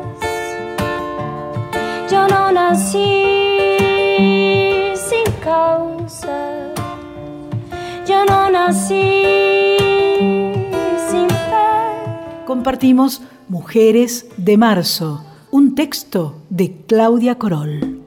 Yo 2.20 2.28
no 2.28 2.52
nací 2.52 3.24
sin 4.94 5.32
causa, 5.42 6.74
yo 8.06 8.26
no 8.26 8.50
nací 8.50 9.78
sin 11.10 11.30
fe. 11.30 12.44
Compartimos 12.46 13.22
Mujeres 13.48 14.26
de 14.36 14.58
Marzo, 14.58 15.24
un 15.50 15.76
texto 15.76 16.42
de 16.50 16.76
Claudia 16.88 17.36
Corol. 17.36 18.04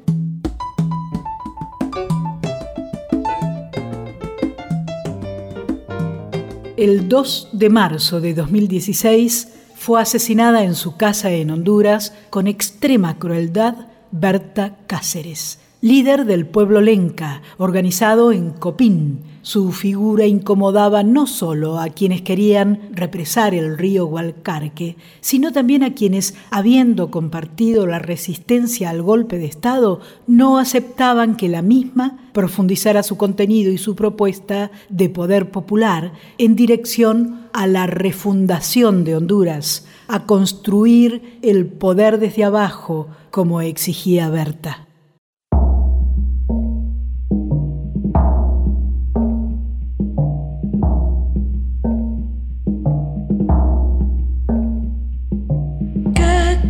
el 6.77 7.09
2 7.09 7.49
de 7.53 7.71
marzo 7.71 8.21
de 8.21 8.35
2016 8.35 9.49
fue 9.77 10.03
asesinada 10.03 10.65
en 10.65 10.75
su 10.75 10.97
casa 10.97 11.31
en 11.31 11.51
Honduras 11.51 12.13
con 12.29 12.47
extrema 12.47 13.19
crueldad 13.19 13.92
Berta 14.13 14.77
Cáceres, 14.87 15.59
líder 15.81 16.27
del 16.27 16.47
pueblo 16.47 16.83
lenca, 16.83 17.41
organizado 17.57 18.31
en 18.31 18.51
Copín, 18.51 19.21
su 19.41 19.73
figura 19.73 20.27
incomodaba 20.27 21.03
no 21.03 21.27
solo 21.27 21.81
a 21.81 21.89
quienes 21.89 22.23
querían 22.23 22.91
represar 22.93 23.55
el 23.55 23.77
río 23.77 24.07
Hualcarque, 24.07 24.97
sino 25.21 25.51
también 25.51 25.83
a 25.83 25.95
quienes, 25.95 26.35
habiendo 26.51 27.11
compartido 27.11 27.87
la 27.87 27.99
resistencia 27.99 28.91
al 28.91 29.03
golpe 29.03 29.39
de 29.39 29.47
Estado, 29.47 30.01
no 30.29 30.59
aceptaban 30.59 31.37
que 31.37 31.49
la 31.49 31.63
misma 31.63 32.19
profundizara 32.33 33.03
su 33.03 33.17
contenido 33.17 33.73
y 33.73 33.79
su 33.79 33.97
propuesta 33.97 34.71
de 34.91 35.09
poder 35.09 35.51
popular 35.51 36.13
en 36.39 36.55
dirección 36.55 37.49
a 37.53 37.67
la 37.67 37.87
refundación 37.87 39.05
de 39.05 39.17
Honduras, 39.17 39.87
a 40.07 40.27
construir 40.27 41.39
el 41.43 41.67
poder 41.67 42.21
desde 42.21 42.45
abajo, 42.45 43.09
como 43.33 43.63
exigía 43.63 44.29
Berta. 44.29 44.87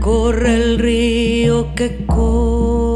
corre 0.01 0.55
el 0.57 0.79
río 0.81 1.75
que 1.77 2.07
corra. 2.07 2.95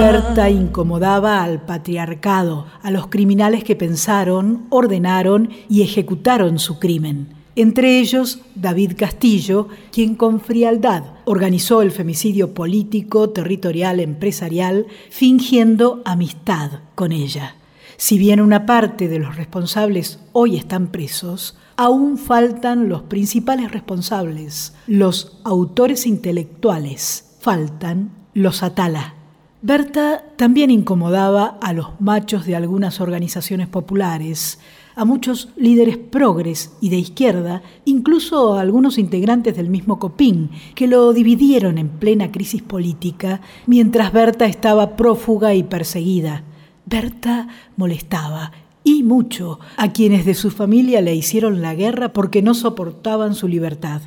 Berta 0.00 0.50
incomodaba 0.50 1.44
al 1.44 1.64
patriarcado, 1.64 2.66
a 2.82 2.90
los 2.90 3.06
criminales 3.06 3.62
que 3.62 3.76
pensaron, 3.76 4.66
ordenaron 4.70 5.50
y 5.68 5.82
ejecutaron 5.82 6.58
su 6.58 6.80
crimen. 6.80 7.35
Entre 7.58 8.00
ellos, 8.00 8.40
David 8.54 8.92
Castillo, 8.98 9.68
quien 9.90 10.14
con 10.14 10.40
frialdad 10.40 11.04
organizó 11.24 11.80
el 11.80 11.90
femicidio 11.90 12.52
político, 12.52 13.30
territorial, 13.30 13.98
empresarial, 13.98 14.86
fingiendo 15.08 16.02
amistad 16.04 16.80
con 16.94 17.12
ella. 17.12 17.56
Si 17.96 18.18
bien 18.18 18.42
una 18.42 18.66
parte 18.66 19.08
de 19.08 19.18
los 19.18 19.36
responsables 19.36 20.20
hoy 20.32 20.56
están 20.56 20.88
presos, 20.88 21.56
aún 21.76 22.18
faltan 22.18 22.90
los 22.90 23.04
principales 23.04 23.72
responsables, 23.72 24.74
los 24.86 25.38
autores 25.42 26.06
intelectuales, 26.06 27.36
faltan 27.40 28.10
los 28.34 28.62
Atala. 28.62 29.14
Berta 29.62 30.22
también 30.36 30.70
incomodaba 30.70 31.58
a 31.62 31.72
los 31.72 31.98
machos 32.02 32.44
de 32.44 32.54
algunas 32.54 33.00
organizaciones 33.00 33.66
populares, 33.66 34.58
a 34.96 35.04
muchos 35.04 35.50
líderes 35.56 35.98
progres 35.98 36.72
y 36.80 36.88
de 36.88 36.96
izquierda, 36.96 37.62
incluso 37.84 38.54
a 38.54 38.62
algunos 38.62 38.96
integrantes 38.96 39.54
del 39.54 39.68
mismo 39.68 39.98
Copín, 39.98 40.50
que 40.74 40.86
lo 40.86 41.12
dividieron 41.12 41.76
en 41.76 41.90
plena 41.90 42.32
crisis 42.32 42.62
política 42.62 43.42
mientras 43.66 44.10
Berta 44.10 44.46
estaba 44.46 44.96
prófuga 44.96 45.54
y 45.54 45.62
perseguida. 45.62 46.44
Berta 46.86 47.46
molestaba 47.76 48.52
y 48.84 49.02
mucho 49.02 49.60
a 49.76 49.92
quienes 49.92 50.24
de 50.24 50.34
su 50.34 50.50
familia 50.50 51.02
le 51.02 51.14
hicieron 51.14 51.60
la 51.60 51.74
guerra 51.74 52.14
porque 52.14 52.40
no 52.40 52.54
soportaban 52.54 53.34
su 53.34 53.48
libertad. 53.48 54.00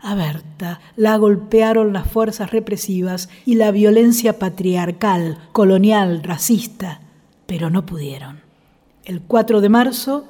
A 0.00 0.16
Berta 0.16 0.80
la 0.96 1.16
golpearon 1.18 1.92
las 1.92 2.10
fuerzas 2.10 2.50
represivas 2.50 3.28
y 3.46 3.54
la 3.54 3.70
violencia 3.70 4.40
patriarcal, 4.40 5.38
colonial, 5.52 6.24
racista, 6.24 7.00
pero 7.46 7.70
no 7.70 7.86
pudieron. 7.86 8.40
El 9.04 9.20
4 9.20 9.60
de 9.60 9.68
marzo, 9.68 10.24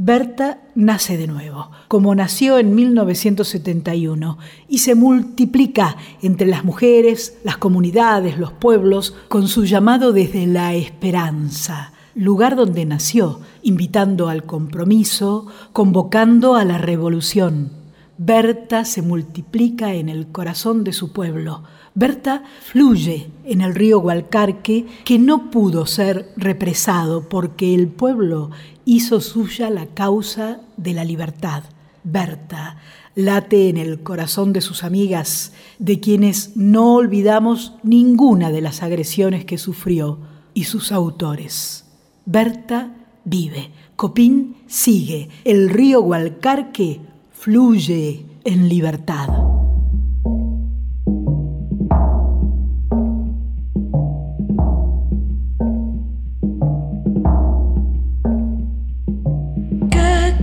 Berta 0.00 0.60
nace 0.76 1.16
de 1.16 1.26
nuevo, 1.26 1.72
como 1.88 2.14
nació 2.14 2.60
en 2.60 2.72
1971, 2.72 4.38
y 4.68 4.78
se 4.78 4.94
multiplica 4.94 5.96
entre 6.22 6.46
las 6.46 6.64
mujeres, 6.64 7.36
las 7.42 7.56
comunidades, 7.56 8.38
los 8.38 8.52
pueblos, 8.52 9.16
con 9.26 9.48
su 9.48 9.64
llamado 9.64 10.12
desde 10.12 10.46
la 10.46 10.72
esperanza, 10.76 11.92
lugar 12.14 12.54
donde 12.54 12.84
nació, 12.84 13.40
invitando 13.62 14.28
al 14.28 14.44
compromiso, 14.44 15.48
convocando 15.72 16.54
a 16.54 16.64
la 16.64 16.78
revolución 16.78 17.72
Berta 18.20 18.84
se 18.84 19.00
multiplica 19.00 19.94
en 19.94 20.08
el 20.08 20.26
corazón 20.26 20.82
de 20.82 20.92
su 20.92 21.12
pueblo. 21.12 21.62
Berta 21.94 22.42
fluye 22.62 23.30
en 23.44 23.60
el 23.60 23.76
río 23.76 24.00
Gualcarque 24.00 24.86
que 25.04 25.20
no 25.20 25.52
pudo 25.52 25.86
ser 25.86 26.32
represado 26.36 27.28
porque 27.28 27.76
el 27.76 27.86
pueblo 27.86 28.50
hizo 28.88 29.20
suya 29.20 29.68
la 29.68 29.84
causa 29.84 30.62
de 30.78 30.94
la 30.94 31.04
libertad. 31.04 31.62
Berta 32.04 32.78
late 33.14 33.68
en 33.68 33.76
el 33.76 34.02
corazón 34.02 34.54
de 34.54 34.62
sus 34.62 34.82
amigas, 34.82 35.52
de 35.78 36.00
quienes 36.00 36.56
no 36.56 36.94
olvidamos 36.94 37.74
ninguna 37.82 38.50
de 38.50 38.62
las 38.62 38.82
agresiones 38.82 39.44
que 39.44 39.58
sufrió, 39.58 40.20
y 40.54 40.64
sus 40.64 40.90
autores. 40.90 41.84
Berta 42.24 42.94
vive, 43.24 43.72
Copín 43.94 44.56
sigue, 44.66 45.28
el 45.44 45.68
río 45.68 46.00
Gualcarque 46.00 47.02
fluye 47.30 48.24
en 48.44 48.70
libertad. 48.70 49.57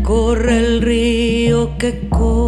Corre 0.05 0.57
el 0.59 0.81
río, 0.81 1.77
que 1.77 2.07
corra. 2.09 2.45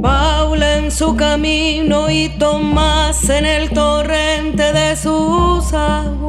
Paula 0.00 0.78
en 0.78 0.90
su 0.90 1.16
camino 1.16 2.08
y 2.08 2.30
Tomás 2.38 3.28
en 3.28 3.44
el 3.44 3.70
torrente 3.70 4.72
de 4.72 4.96
sus 4.96 5.72
aguas. 5.74 6.22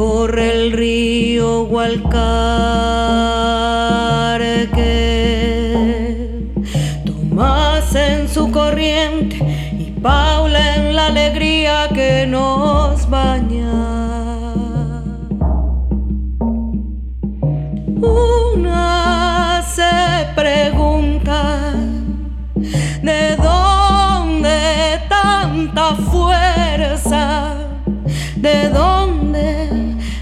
corre 0.00 0.52
el 0.52 0.72
río 0.72 1.64
Gualcarque. 1.66 3.39
Que 12.00 12.26
nos 12.26 13.08
baña. 13.10 13.72
Una 18.00 19.62
se 19.76 19.94
pregunta 20.40 21.40
de 23.08 23.22
dónde 23.48 24.58
tanta 25.10 25.86
fuerza, 26.12 27.24
de 28.36 28.56
dónde 28.70 29.48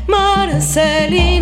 Marcelinas, 0.08 1.37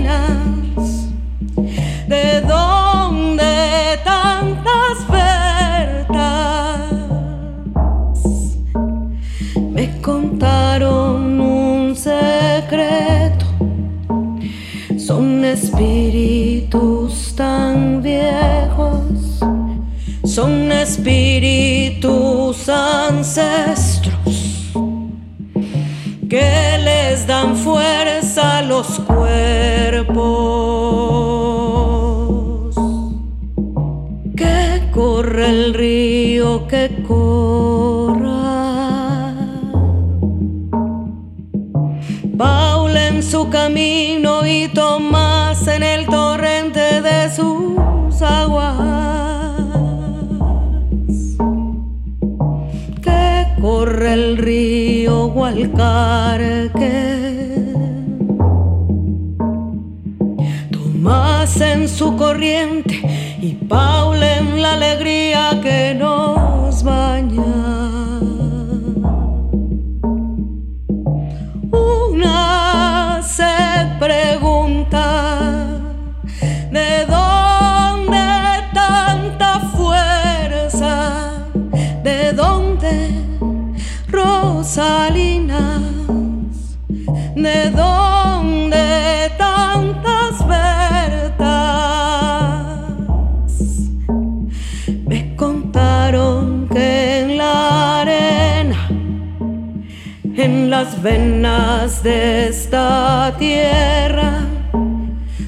de 102.07 102.49
esta 102.49 103.35
tierra, 103.37 104.47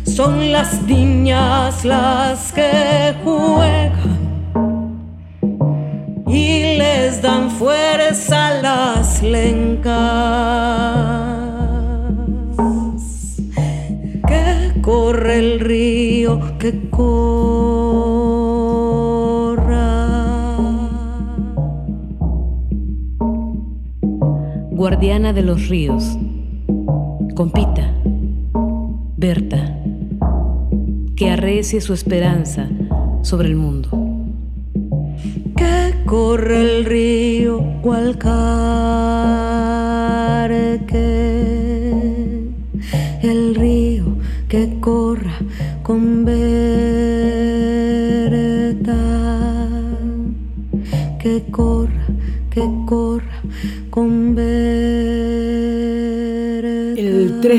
son 0.05 0.51
las 0.51 0.83
niñas 0.83 1.85
las 1.85 2.51
que 2.53 3.15
juegan 3.23 4.19
y 6.27 6.77
les 6.79 7.23
dan 7.23 7.49
fuerza 7.53 8.61
las 8.61 9.23
lencas. 9.23 9.93
Que 14.27 14.81
corre 14.83 15.39
el 15.39 15.61
río, 15.61 16.41
que 16.59 16.91
corra. 16.91 17.69
Guardiana 24.73 25.33
de 25.33 25.43
los 25.43 25.69
ríos, 25.69 26.19
compita, 27.39 27.95
Berta, 29.17 29.79
que 31.15 31.31
arrecie 31.31 31.81
su 31.81 31.95
esperanza 31.95 32.69
sobre 33.23 33.47
el 33.47 33.55
mundo. 33.55 33.91
Que 35.57 35.95
corre 36.05 36.61
el 36.61 36.85
río 36.85 37.61
Gualcarque, 37.81 38.19
el 43.23 43.55
río 43.55 44.17
que 44.49 44.81
corra, 44.81 45.39
con 45.85 46.27
que 46.27 46.88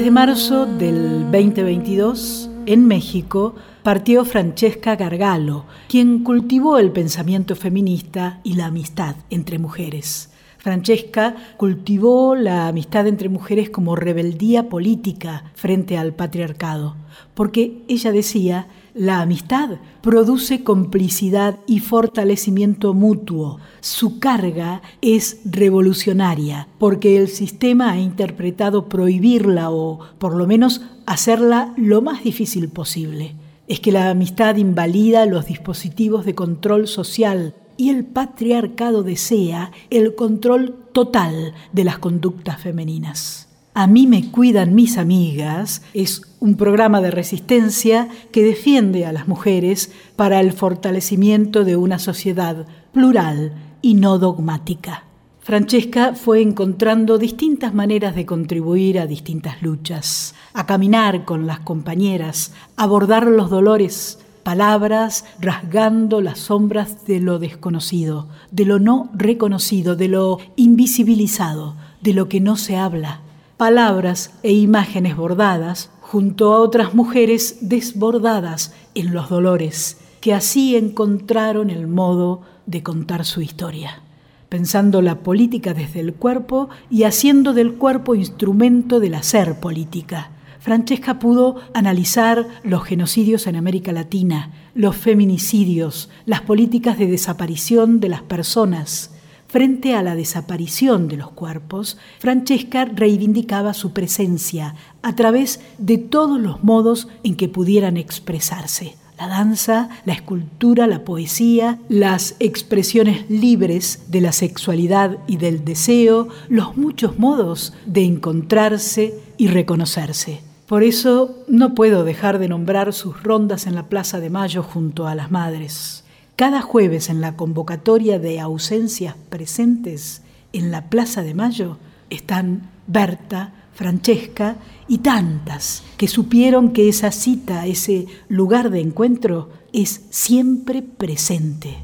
de 0.09 0.13
marzo 0.13 0.65
del 0.65 1.29
2022, 1.31 2.49
en 2.65 2.87
México, 2.87 3.53
partió 3.83 4.25
Francesca 4.25 4.95
Gargalo, 4.95 5.65
quien 5.87 6.23
cultivó 6.23 6.79
el 6.79 6.91
pensamiento 6.91 7.55
feminista 7.55 8.39
y 8.43 8.55
la 8.55 8.65
amistad 8.65 9.17
entre 9.29 9.59
mujeres. 9.59 10.31
Francesca 10.57 11.35
cultivó 11.57 12.33
la 12.33 12.67
amistad 12.67 13.05
entre 13.05 13.29
mujeres 13.29 13.69
como 13.69 13.95
rebeldía 13.95 14.67
política 14.67 15.43
frente 15.53 15.95
al 15.95 16.15
patriarcado, 16.15 16.95
porque 17.35 17.83
ella 17.87 18.11
decía, 18.11 18.67
la 18.93 19.21
amistad 19.21 19.77
produce 20.01 20.63
complicidad 20.63 21.57
y 21.67 21.79
fortalecimiento 21.79 22.93
mutuo. 22.93 23.59
Su 23.81 24.19
carga 24.19 24.81
es 25.01 25.41
revolucionaria, 25.45 26.67
porque 26.77 27.17
el 27.17 27.27
sistema 27.27 27.91
ha 27.91 27.99
interpretado 27.99 28.89
prohibirla 28.89 29.71
o, 29.71 29.99
por 30.17 30.35
lo 30.35 30.47
menos, 30.47 30.81
hacerla 31.05 31.73
lo 31.77 32.01
más 32.01 32.23
difícil 32.23 32.69
posible. 32.69 33.35
Es 33.67 33.79
que 33.79 33.91
la 33.91 34.09
amistad 34.09 34.55
invalida 34.55 35.25
los 35.25 35.45
dispositivos 35.45 36.25
de 36.25 36.35
control 36.35 36.87
social 36.87 37.53
y 37.77 37.89
el 37.89 38.05
patriarcado 38.05 39.03
desea 39.03 39.71
el 39.89 40.15
control 40.15 40.75
total 40.91 41.53
de 41.71 41.83
las 41.83 41.99
conductas 41.99 42.61
femeninas. 42.61 43.48
A 43.79 43.87
mí 43.87 44.07
me 44.07 44.29
cuidan 44.29 44.75
mis 44.75 44.97
amigas 44.97 45.83
es 45.93 46.23
un 46.41 46.57
programa 46.57 46.99
de 46.99 47.11
resistencia 47.11 48.09
que 48.29 48.43
defiende 48.43 49.05
a 49.05 49.13
las 49.13 49.29
mujeres 49.29 49.93
para 50.17 50.41
el 50.41 50.51
fortalecimiento 50.51 51.63
de 51.63 51.77
una 51.77 51.97
sociedad 51.97 52.67
plural 52.91 53.53
y 53.81 53.93
no 53.93 54.19
dogmática. 54.19 55.05
Francesca 55.39 56.13
fue 56.13 56.41
encontrando 56.41 57.17
distintas 57.17 57.73
maneras 57.73 58.15
de 58.15 58.25
contribuir 58.25 58.99
a 58.99 59.07
distintas 59.07 59.61
luchas, 59.61 60.35
a 60.51 60.65
caminar 60.65 61.23
con 61.23 61.47
las 61.47 61.61
compañeras, 61.61 62.51
abordar 62.75 63.27
los 63.27 63.49
dolores, 63.49 64.19
palabras 64.43 65.23
rasgando 65.39 66.19
las 66.19 66.39
sombras 66.39 67.05
de 67.05 67.21
lo 67.21 67.39
desconocido, 67.39 68.27
de 68.51 68.65
lo 68.65 68.77
no 68.77 69.09
reconocido, 69.13 69.95
de 69.95 70.09
lo 70.09 70.39
invisibilizado, 70.57 71.77
de 72.01 72.11
lo 72.11 72.27
que 72.27 72.41
no 72.41 72.57
se 72.57 72.75
habla. 72.75 73.21
Palabras 73.59 74.31
e 74.41 74.53
imágenes 74.53 75.17
bordadas 75.17 75.91
junto 75.99 76.53
a 76.53 76.59
otras 76.61 76.95
mujeres 76.95 77.57
desbordadas 77.59 78.73
en 78.95 79.13
los 79.13 79.29
dolores, 79.29 79.97
que 80.21 80.33
así 80.33 80.75
encontraron 80.77 81.69
el 81.69 81.85
modo 81.85 82.41
de 82.65 82.81
contar 82.83 83.25
su 83.25 83.41
historia, 83.41 84.01
pensando 84.47 85.01
la 85.01 85.19
política 85.19 85.73
desde 85.73 85.99
el 85.99 86.13
cuerpo 86.13 86.69
y 86.89 87.03
haciendo 87.03 87.53
del 87.53 87.73
cuerpo 87.73 88.15
instrumento 88.15 89.01
del 89.01 89.15
hacer 89.15 89.59
política 89.59 90.31
Francesca 90.59 91.19
pudo 91.19 91.55
analizar 91.73 92.47
los 92.63 92.83
genocidios 92.83 93.47
en 93.47 93.55
América 93.55 93.93
Latina, 93.93 94.51
los 94.75 94.95
feminicidios, 94.95 96.09
las 96.25 96.41
políticas 96.41 96.97
de 96.97 97.07
desaparición 97.07 97.99
de 97.99 98.09
las 98.09 98.21
personas. 98.23 99.11
Frente 99.49 99.95
a 99.95 100.03
la 100.03 100.15
desaparición 100.15 101.07
de 101.07 101.17
los 101.17 101.31
cuerpos, 101.31 101.97
Francesca 102.19 102.85
reivindicaba 102.85 103.73
su 103.73 103.93
presencia 103.93 104.75
a 105.01 105.15
través 105.15 105.59
de 105.79 105.97
todos 105.97 106.39
los 106.39 106.63
modos 106.63 107.07
en 107.23 107.35
que 107.35 107.49
pudieran 107.49 107.97
expresarse. 107.97 108.95
La 109.17 109.27
danza, 109.27 109.89
la 110.05 110.13
escultura, 110.13 110.85
la 110.85 111.03
poesía, 111.03 111.79
las 111.89 112.35
expresiones 112.39 113.27
libres 113.27 114.03
de 114.09 114.21
la 114.21 114.33
sexualidad 114.33 115.17
y 115.25 115.37
del 115.37 115.65
deseo, 115.65 116.27
los 116.47 116.77
muchos 116.77 117.17
modos 117.17 117.73
de 117.87 118.03
encontrarse 118.03 119.15
y 119.37 119.47
reconocerse. 119.47 120.41
Por 120.67 120.83
eso 120.83 121.39
no 121.47 121.73
puedo 121.73 122.03
dejar 122.03 122.37
de 122.37 122.49
nombrar 122.49 122.93
sus 122.93 123.23
rondas 123.23 123.65
en 123.65 123.73
la 123.73 123.89
Plaza 123.89 124.19
de 124.19 124.29
Mayo 124.29 124.61
junto 124.61 125.07
a 125.07 125.15
las 125.15 125.31
madres. 125.31 126.03
Cada 126.39 126.61
jueves 126.61 127.09
en 127.09 127.19
la 127.19 127.35
convocatoria 127.35 128.17
de 128.17 128.39
ausencias 128.39 129.13
presentes 129.27 130.21
en 130.53 130.71
la 130.71 130.89
Plaza 130.89 131.21
de 131.21 131.33
Mayo 131.33 131.79
están 132.09 132.69
Berta, 132.87 133.51
Francesca 133.73 134.55
y 134.87 134.99
tantas 134.99 135.83
que 135.97 136.07
supieron 136.07 136.71
que 136.71 136.87
esa 136.87 137.11
cita, 137.11 137.67
ese 137.67 138.05
lugar 138.29 138.69
de 138.69 138.79
encuentro, 138.79 139.49
es 139.73 140.05
siempre 140.11 140.81
presente. 140.81 141.75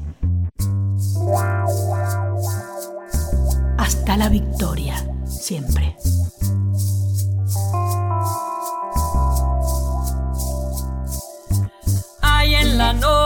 Hasta 3.76 4.16
la 4.16 4.30
victoria, 4.30 4.96
siempre. 5.26 5.96
la 12.76 12.92
noche 12.92 13.25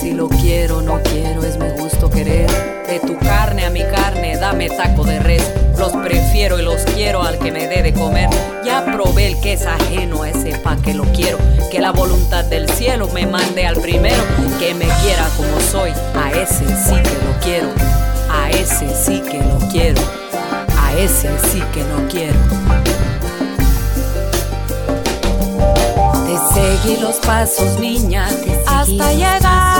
Si 0.00 0.14
lo 0.14 0.30
quiero, 0.30 0.80
no 0.80 0.98
quiero, 1.02 1.44
es 1.44 1.58
mi 1.58 1.68
gusto 1.78 2.08
querer. 2.08 2.48
De 2.86 3.00
tu 3.00 3.18
carne 3.18 3.66
a 3.66 3.70
mi 3.70 3.82
carne, 3.82 4.34
dame 4.38 4.70
taco 4.70 5.04
de 5.04 5.20
res. 5.20 5.52
Los 5.76 5.92
prefiero 5.92 6.58
y 6.58 6.62
los 6.62 6.80
quiero 6.94 7.22
al 7.22 7.38
que 7.38 7.52
me 7.52 7.66
dé 7.66 7.82
de 7.82 7.92
comer. 7.92 8.30
Ya 8.64 8.82
probé 8.82 9.26
el 9.26 9.40
que 9.42 9.52
es 9.52 9.66
ajeno 9.66 10.22
a 10.22 10.30
ese 10.30 10.56
pa' 10.60 10.76
que 10.76 10.94
lo 10.94 11.04
quiero. 11.12 11.36
Que 11.70 11.80
la 11.80 11.90
voluntad 11.90 12.46
del 12.46 12.66
cielo 12.70 13.08
me 13.12 13.26
mande 13.26 13.66
al 13.66 13.76
primero. 13.76 14.22
Que 14.58 14.72
me 14.72 14.86
quiera 15.02 15.28
como 15.36 15.60
soy, 15.70 15.90
a 16.14 16.30
ese 16.30 16.64
sí 16.64 16.94
que 17.02 17.18
lo 17.26 17.38
quiero. 17.42 17.68
A 18.30 18.48
ese 18.52 18.88
sí 18.94 19.20
que 19.20 19.38
lo 19.38 19.58
quiero. 19.70 20.00
A 20.78 20.94
ese 20.98 21.28
sí 21.52 21.62
que 21.74 21.80
lo 21.80 22.08
quiero. 22.08 22.38
seguí 26.54 26.96
los 26.96 27.16
pasos, 27.16 27.78
niña, 27.78 28.26
hasta 28.66 29.12
llegar 29.12 29.79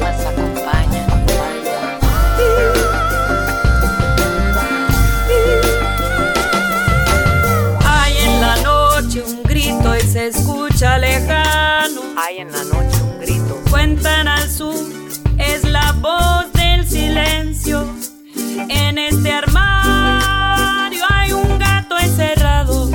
En 18.91 18.97
este 18.97 19.31
armario 19.31 21.01
hay 21.09 21.31
un 21.31 21.57
gato 21.57 21.97
encerrado. 21.97 22.89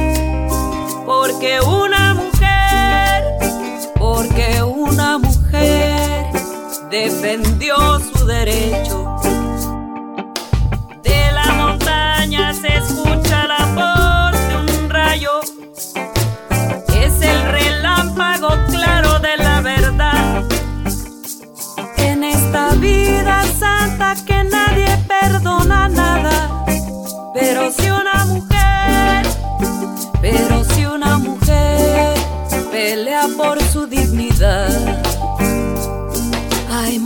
Porque 1.06 1.58
una 1.62 2.12
mujer, 2.12 3.24
porque 3.98 4.62
una 4.62 5.16
mujer 5.16 6.26
defendió 6.90 7.76
su 8.00 8.26
derecho. 8.26 9.16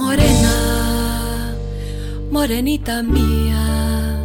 Morena, 0.01 1.55
morenita 2.31 3.03
mía, 3.03 4.19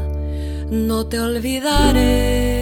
no 0.72 1.06
te 1.06 1.20
olvidaré. 1.20 2.56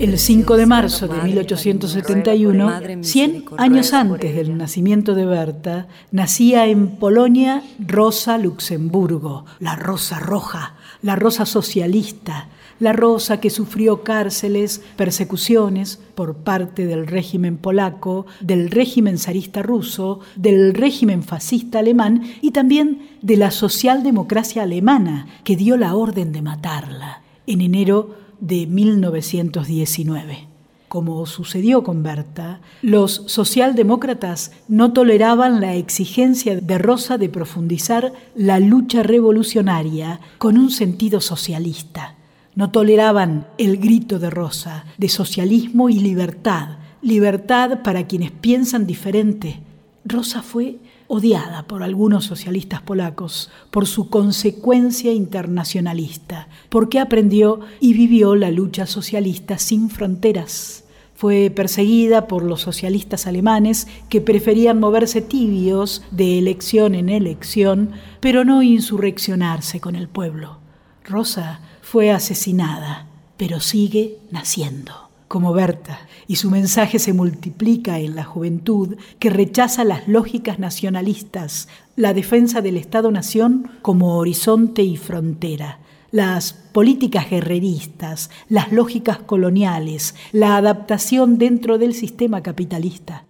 El 0.00 0.16
5 0.16 0.56
de 0.56 0.66
marzo 0.66 1.08
de 1.08 1.20
1871, 1.20 3.02
100 3.02 3.44
años 3.56 3.92
antes 3.92 4.36
del 4.36 4.56
nacimiento 4.56 5.16
de 5.16 5.26
Berta, 5.26 5.88
nacía 6.12 6.66
en 6.66 6.98
Polonia 6.98 7.64
Rosa 7.80 8.38
Luxemburgo, 8.38 9.44
la 9.58 9.74
Rosa 9.74 10.20
Roja, 10.20 10.76
la 11.02 11.16
Rosa 11.16 11.46
Socialista, 11.46 12.48
la 12.80 12.92
Rosa 12.92 13.40
que 13.40 13.50
sufrió 13.50 14.02
cárceles, 14.02 14.82
persecuciones 14.96 16.00
por 16.14 16.36
parte 16.36 16.86
del 16.86 17.06
régimen 17.06 17.56
polaco, 17.56 18.26
del 18.40 18.70
régimen 18.70 19.18
zarista 19.18 19.62
ruso, 19.62 20.20
del 20.36 20.74
régimen 20.74 21.22
fascista 21.22 21.80
alemán 21.80 22.22
y 22.40 22.52
también 22.52 23.08
de 23.22 23.36
la 23.36 23.50
socialdemocracia 23.50 24.62
alemana, 24.62 25.26
que 25.44 25.56
dio 25.56 25.76
la 25.76 25.94
orden 25.94 26.32
de 26.32 26.42
matarla 26.42 27.22
en 27.46 27.60
enero 27.60 28.14
de 28.40 28.66
1919. 28.66 30.46
Como 30.88 31.26
sucedió 31.26 31.82
con 31.82 32.02
Berta, 32.02 32.60
los 32.80 33.22
socialdemócratas 33.26 34.52
no 34.68 34.94
toleraban 34.94 35.60
la 35.60 35.74
exigencia 35.74 36.58
de 36.58 36.78
Rosa 36.78 37.18
de 37.18 37.28
profundizar 37.28 38.14
la 38.34 38.58
lucha 38.58 39.02
revolucionaria 39.02 40.20
con 40.38 40.56
un 40.56 40.70
sentido 40.70 41.20
socialista. 41.20 42.17
No 42.58 42.72
toleraban 42.72 43.46
el 43.56 43.76
grito 43.76 44.18
de 44.18 44.30
Rosa 44.30 44.84
de 44.96 45.08
socialismo 45.08 45.90
y 45.90 46.00
libertad, 46.00 46.78
libertad 47.02 47.84
para 47.84 48.08
quienes 48.08 48.32
piensan 48.32 48.84
diferente. 48.84 49.60
Rosa 50.04 50.42
fue 50.42 50.78
odiada 51.06 51.68
por 51.68 51.84
algunos 51.84 52.24
socialistas 52.24 52.82
polacos 52.82 53.48
por 53.70 53.86
su 53.86 54.10
consecuencia 54.10 55.12
internacionalista, 55.12 56.48
porque 56.68 56.98
aprendió 56.98 57.60
y 57.78 57.92
vivió 57.92 58.34
la 58.34 58.50
lucha 58.50 58.86
socialista 58.86 59.56
sin 59.58 59.88
fronteras. 59.88 60.82
Fue 61.14 61.52
perseguida 61.54 62.26
por 62.26 62.42
los 62.42 62.62
socialistas 62.62 63.28
alemanes 63.28 63.86
que 64.08 64.20
preferían 64.20 64.80
moverse 64.80 65.20
tibios 65.20 66.02
de 66.10 66.40
elección 66.40 66.96
en 66.96 67.08
elección, 67.08 67.92
pero 68.18 68.44
no 68.44 68.64
insurreccionarse 68.64 69.78
con 69.78 69.94
el 69.94 70.08
pueblo. 70.08 70.58
Rosa 71.04 71.60
fue 71.90 72.10
asesinada, 72.10 73.06
pero 73.38 73.60
sigue 73.60 74.18
naciendo, 74.30 75.08
como 75.26 75.54
Berta, 75.54 76.00
y 76.26 76.36
su 76.36 76.50
mensaje 76.50 76.98
se 76.98 77.14
multiplica 77.14 77.98
en 77.98 78.14
la 78.14 78.24
juventud 78.24 78.98
que 79.18 79.30
rechaza 79.30 79.84
las 79.84 80.06
lógicas 80.06 80.58
nacionalistas, 80.58 81.66
la 81.96 82.12
defensa 82.12 82.60
del 82.60 82.76
Estado-Nación 82.76 83.70
como 83.80 84.18
horizonte 84.18 84.82
y 84.82 84.98
frontera, 84.98 85.78
las 86.10 86.52
políticas 86.52 87.30
guerreristas, 87.30 88.28
las 88.50 88.70
lógicas 88.70 89.20
coloniales, 89.20 90.14
la 90.32 90.58
adaptación 90.58 91.38
dentro 91.38 91.78
del 91.78 91.94
sistema 91.94 92.42
capitalista. 92.42 93.24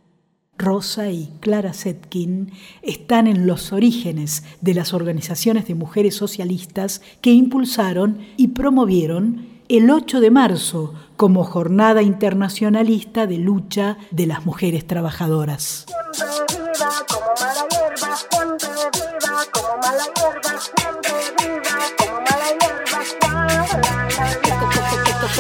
Rosa 0.59 1.11
y 1.11 1.31
Clara 1.41 1.73
Zetkin 1.73 2.51
están 2.83 3.29
en 3.29 3.47
los 3.47 3.73
orígenes 3.73 4.43
de 4.61 4.75
las 4.75 4.93
organizaciones 4.93 5.69
de 5.69 5.77
mujeres 5.77 6.17
socialistas 6.17 7.01
que 7.21 7.31
impulsaron 7.31 8.19
y 8.37 8.49
promovieron 8.49 9.47
el 9.69 9.89
8 9.91 10.21
de 10.21 10.31
marzo 10.31 10.95
como 11.17 11.45
Jornada 11.45 12.03
Internacionalista 12.03 13.27
de 13.27 13.39
Lucha 13.39 13.99
de 14.11 14.27
las 14.27 14.45
Mujeres 14.45 14.87
Trabajadoras. 14.87 15.87
Siempre 16.13 16.57
viva 16.57 17.07
como 17.07 17.27
mala 17.39 17.65
hierba, 17.71 18.17
siempre 18.17 18.69
viva 19.15 19.45
como 19.53 19.77
mala 19.79 20.05
hierba, 20.19 20.59
siempre 20.61 21.13
viva 21.37 21.79
como 21.99 22.21
mala 22.21 22.49
hierba. 22.51 22.79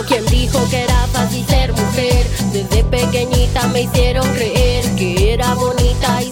¿Quién 0.06 0.26
dijo 0.26 0.58
que 0.70 0.82
era 0.82 1.06
fácil 1.08 1.44
ser 1.46 1.72
mujer? 1.72 2.26
Desde 2.52 2.84
pequeñita 2.84 3.66
me 3.68 3.82
hicieron 3.82 4.26
creer 4.34 4.67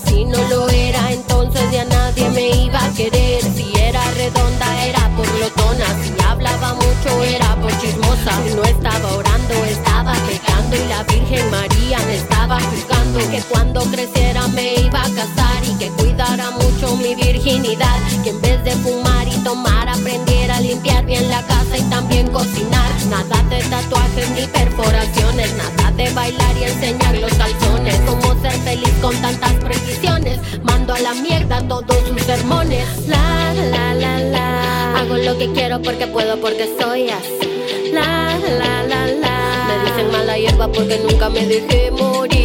si 0.07 0.25
no 0.25 0.38
lo 0.49 0.69
era, 0.69 1.12
entonces 1.12 1.62
ya 1.71 1.85
nadie 1.85 2.29
me 2.31 2.49
iba 2.64 2.85
a 2.85 2.92
querer. 2.92 3.42
Si 3.42 3.73
era 3.79 4.03
redonda 4.12 4.85
era 4.85 5.09
por 5.16 5.27
glotona, 5.37 5.87
si 6.03 6.25
hablaba 6.25 6.75
mucho 6.75 7.23
era 7.25 7.57
por 7.57 7.73
chismosa. 7.81 8.33
Si 8.46 8.54
no 8.54 8.63
estaba 8.65 9.15
orando, 9.15 9.54
estaba 9.65 10.13
pecando 10.29 10.77
y 10.77 10.88
la 10.88 11.02
Virgen 11.04 11.50
María 11.50 11.98
me 12.07 12.17
estaba 12.17 12.61
juzgando. 12.61 13.19
Que 13.31 13.40
cuando 13.42 13.81
creciera 13.90 14.46
me 14.48 14.75
iba 14.75 15.00
a 15.00 15.11
casar 15.11 15.65
y 15.65 15.75
que 15.79 15.88
cuidara 15.90 16.50
mucho 16.52 16.96
mi 16.96 17.15
virginidad. 17.15 17.98
Que 18.23 18.31
en 18.31 18.40
vez 18.40 18.63
de 18.65 18.73
fumar 18.73 19.27
y 19.29 19.37
tomar 19.44 19.88
aprendiera 19.88 20.57
a 20.57 20.61
limpiar 20.61 21.04
bien 21.04 21.29
la 21.31 21.42
casa 21.46 21.79
y 21.79 21.83
también 21.83 22.29
cocinar. 22.29 22.90
Nada 23.11 23.42
de 23.48 23.63
tatuajes 23.63 24.31
ni 24.31 24.46
perforaciones, 24.46 25.54
nada 25.54 25.90
de 25.92 26.11
bailar 26.11 26.57
y 26.59 26.65
enseñar 26.65 27.17
los 27.19 27.36
feliz 28.67 28.92
con 29.00 29.14
tantas 29.23 29.54
precisiones. 29.64 30.38
Mando 30.64 30.92
a 30.92 30.98
la 30.98 31.14
mierda 31.14 31.62
todos 31.69 31.98
sus 32.08 32.21
sermones. 32.23 32.85
La 33.06 33.54
la 33.73 33.94
la 33.94 34.19
la. 34.19 34.98
Hago 34.98 35.17
lo 35.17 35.38
que 35.38 35.52
quiero 35.52 35.81
porque 35.81 36.06
puedo, 36.08 36.37
porque 36.40 36.69
soy 36.79 37.08
así. 37.10 37.48
La 37.92 38.37
la 38.60 38.83
la 38.90 39.06
la. 39.23 39.37
Me 39.69 39.75
dicen 39.85 40.10
mala 40.10 40.37
hierba 40.37 40.67
porque 40.73 40.98
nunca 40.98 41.29
me 41.31 41.46
dejé 41.46 41.92
morir. 41.92 42.36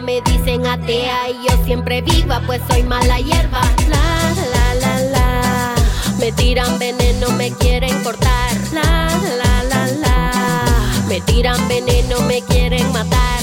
Me 0.00 0.20
dicen 0.20 0.66
atea 0.66 1.30
y 1.30 1.48
yo 1.48 1.64
siempre 1.64 2.02
viva, 2.02 2.40
pues 2.46 2.60
soy 2.70 2.82
mala 2.82 3.18
hierba. 3.18 3.60
La 3.88 4.32
la 4.52 4.74
la 4.74 5.02
la. 5.10 5.74
Me 6.18 6.32
tiran 6.32 6.78
veneno, 6.78 7.30
me 7.30 7.52
quieren 7.52 8.02
cortar. 8.02 8.56
La 8.72 9.08
la 9.38 9.62
la 9.64 9.86
la. 9.86 11.04
Me 11.08 11.20
tiran 11.22 11.66
veneno, 11.68 12.20
me 12.20 12.42
quieren 12.42 12.90
matar. 12.92 13.37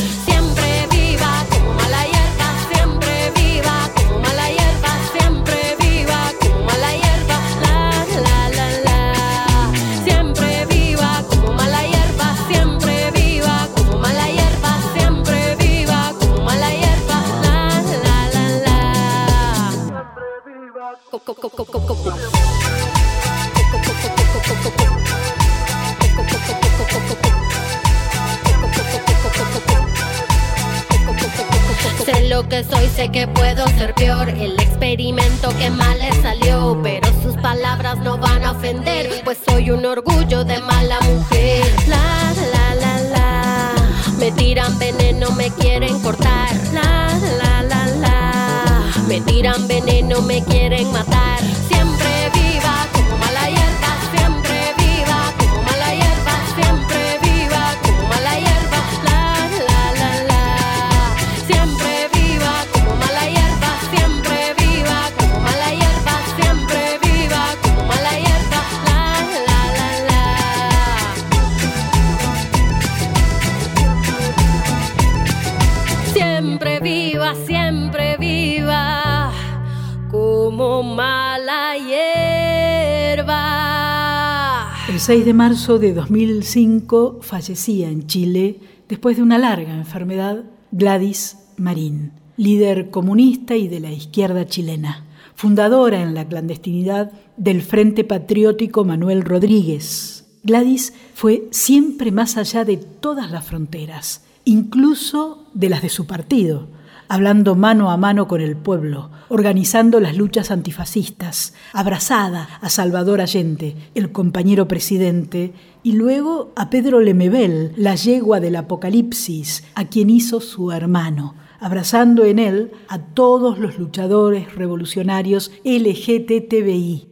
Marzo 85.48 85.78
de 85.78 85.93
2005 85.93 87.20
fallecía 87.22 87.91
en 87.91 88.08
Chile, 88.08 88.62
después 88.89 89.18
de 89.18 89.22
una 89.22 89.38
larga 89.38 89.76
enfermedad, 89.76 90.43
Gladys 90.72 91.38
Marín, 91.56 92.14
líder 92.36 92.89
comunista 92.89 93.56
y 93.56 93.68
de 93.68 93.80
la 93.80 93.91
izquierda 93.91 94.48
chilena, 94.48 95.06
fundadora 95.36 96.02
en 96.02 96.16
la 96.16 96.28
clandestinidad 96.28 97.12
del 97.38 97.62
Frente 97.62 98.04
Patriótico 98.04 98.86
Manuel 98.86 99.22
Rodríguez. 99.22 100.26
Gladys 100.41 100.93
fue 101.14 101.48
siempre 101.52 102.12
más 102.12 102.38
allá 102.38 102.66
de 102.66 102.78
todas 102.78 103.30
las 103.30 103.46
fronteras, 103.46 104.24
incluso 104.46 105.46
de 105.54 105.70
las 105.70 105.84
de 105.84 105.89
su 105.89 106.08
partido, 106.08 106.70
hablando 107.08 107.56
mano 107.56 107.91
a 107.91 107.97
mano 107.97 108.28
con 108.28 108.41
el 108.41 108.56
pueblo, 108.56 109.12
organizando 109.30 109.99
las 109.99 110.18
luchas 110.18 110.51
antifascistas, 110.51 111.53
abrazada 111.74 112.47
a 112.62 112.70
Salvador 112.70 113.22
Allende, 113.22 113.76
el 113.95 114.12
compañero 114.12 114.68
presidente, 114.68 115.53
y 115.84 115.93
luego 115.93 116.51
a 116.56 116.70
Pedro 116.70 116.99
Lemebel, 116.99 117.74
la 117.78 117.95
yegua 117.95 118.39
del 118.39 118.56
apocalipsis, 118.56 119.64
a 119.76 119.86
quien 119.86 120.10
hizo 120.10 120.41
su 120.41 120.72
hermano, 120.72 121.36
abrazando 121.60 122.26
en 122.26 122.39
él 122.39 122.72
a 122.88 122.99
todos 122.99 123.60
los 123.60 123.78
luchadores 123.78 124.56
revolucionarios 124.56 125.51
LGTBI. 125.64 127.10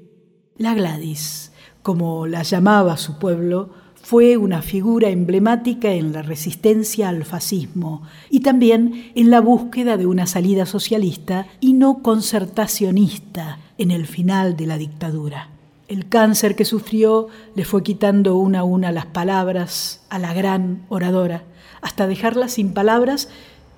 La 0.57 0.73
Gladys, 0.73 1.51
como 1.81 2.27
la 2.27 2.43
llamaba 2.43 2.97
su 2.97 3.19
pueblo, 3.19 3.71
fue 4.03 4.35
una 4.35 4.61
figura 4.61 5.09
emblemática 5.09 5.93
en 5.93 6.11
la 6.11 6.21
resistencia 6.21 7.07
al 7.07 7.23
fascismo 7.23 8.03
y 8.29 8.41
también 8.41 9.11
en 9.15 9.31
la 9.31 9.39
búsqueda 9.39 9.95
de 9.95 10.05
una 10.05 10.27
salida 10.27 10.65
socialista 10.65 11.47
y 11.61 11.71
no 11.71 12.03
concertacionista 12.03 13.59
en 13.77 13.91
el 13.91 14.05
final 14.05 14.57
de 14.57 14.67
la 14.67 14.77
dictadura. 14.77 15.51
El 15.87 16.09
cáncer 16.09 16.57
que 16.57 16.65
sufrió 16.65 17.29
le 17.55 17.63
fue 17.63 17.81
quitando 17.81 18.35
una 18.35 18.59
a 18.59 18.63
una 18.63 18.91
las 18.91 19.05
palabras 19.05 20.05
a 20.09 20.19
la 20.19 20.33
gran 20.33 20.85
oradora, 20.89 21.43
hasta 21.81 22.05
dejarla 22.05 22.49
sin 22.49 22.73
palabras 22.73 23.29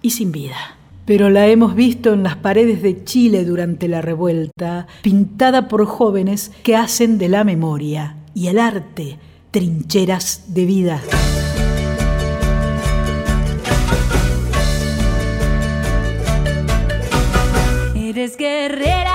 y 0.02 0.10
sin 0.10 0.32
vida. 0.32 0.58
Pero 1.06 1.30
la 1.30 1.46
hemos 1.48 1.76
visto 1.76 2.14
en 2.14 2.24
las 2.24 2.36
paredes 2.36 2.82
de 2.82 3.04
Chile 3.04 3.46
durante 3.46 3.88
la 3.88 4.02
revuelta, 4.02 4.88
pintada 5.04 5.68
por 5.68 5.86
jóvenes 5.86 6.52
que 6.64 6.76
hacen 6.76 7.20
de 7.20 7.30
la 7.30 7.44
memoria 7.44 8.18
y 8.34 8.48
el 8.48 8.58
arte 8.58 9.20
trincheras 9.56 10.44
de 10.48 10.66
vida. 10.66 11.02
Eres 17.96 18.36
guerrera, 18.36 19.15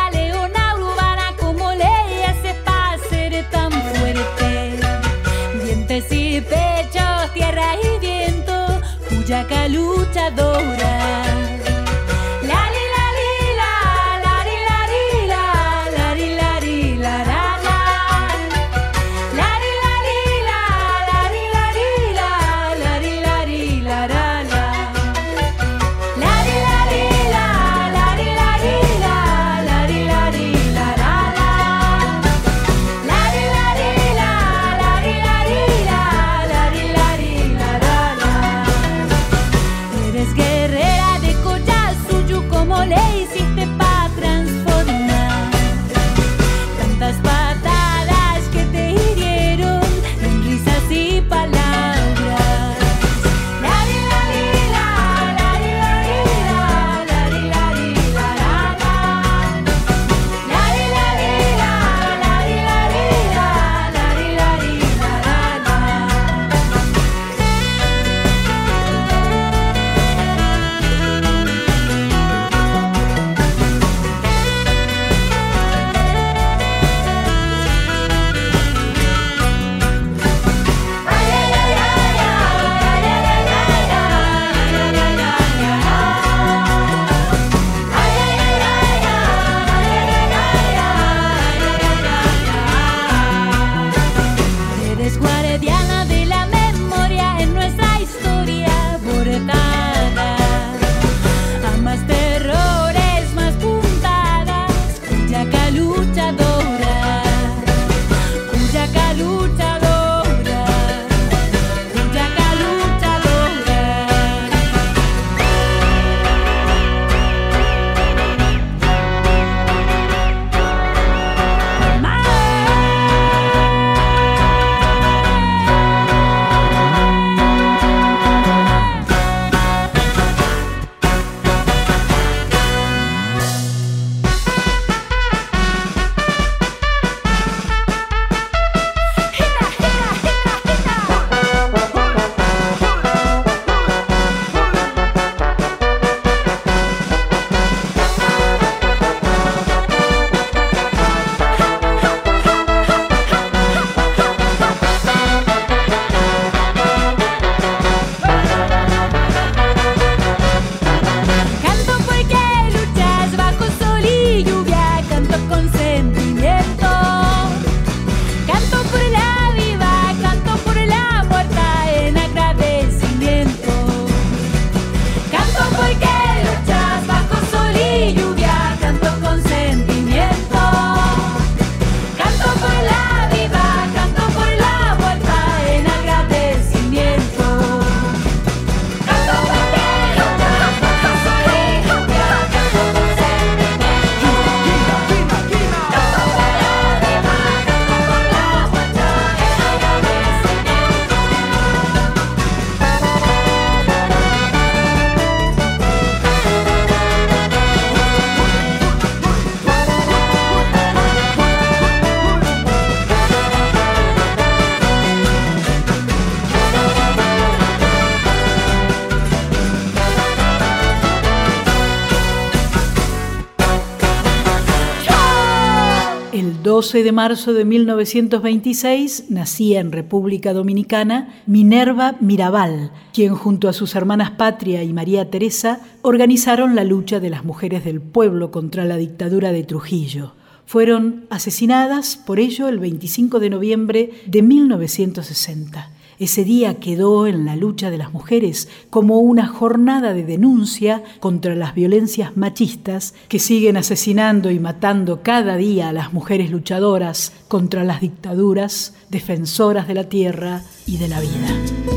12 226.91 227.05
de 227.05 227.13
marzo 227.13 227.53
de 227.53 227.65
1926 227.65 229.27
nacía 229.29 229.79
en 229.79 229.93
República 229.93 230.53
Dominicana 230.53 231.41
Minerva 231.47 232.17
Mirabal, 232.19 232.91
quien 233.13 233.37
junto 233.37 233.69
a 233.69 233.73
sus 233.73 233.95
hermanas 233.95 234.33
Patria 234.33 234.83
y 234.83 234.93
María 234.93 235.31
Teresa 235.31 235.79
organizaron 236.03 236.75
la 236.75 236.83
lucha 236.83 237.21
de 237.21 237.31
las 237.31 237.45
mujeres 237.45 237.85
del 237.85 238.01
pueblo 238.01 238.51
contra 238.51 238.85
la 238.87 238.97
dictadura 238.97 239.53
de 239.53 239.63
Trujillo. 239.63 240.35
Fueron 240.67 241.27
asesinadas 241.31 242.17
por 242.17 242.41
ello 242.41 242.67
el 242.67 242.81
25 242.81 243.39
de 243.39 243.51
noviembre 243.51 244.11
de 244.27 244.43
1960. 244.43 245.91
Ese 246.21 246.45
día 246.45 246.75
quedó 246.75 247.27
en 247.27 247.47
la 247.47 247.57
lucha 247.57 247.91
de 247.91 247.97
las 247.97 248.13
mujeres 248.13 248.69
como 248.91 249.21
una 249.21 249.47
jornada 249.47 250.13
de 250.13 250.23
denuncia 250.23 251.03
contra 251.19 251.55
las 251.55 251.75
violencias 251.75 252.37
machistas 252.37 253.15
que 253.29 253.39
siguen 253.39 253.79
asesinando 253.79 254.51
y 254.51 254.61
matando 254.61 255.23
cada 255.23 255.57
día 255.57 255.89
a 255.89 255.93
las 255.95 256.13
mujeres 256.13 256.51
luchadoras 256.51 257.33
contra 257.49 257.85
las 257.85 258.03
dictaduras, 258.03 258.95
defensoras 259.09 259.89
de 259.89 259.95
la 259.95 260.11
tierra 260.11 260.63
y 260.87 260.99
de 260.99 261.09
la 261.09 261.21
vida. 261.21 261.90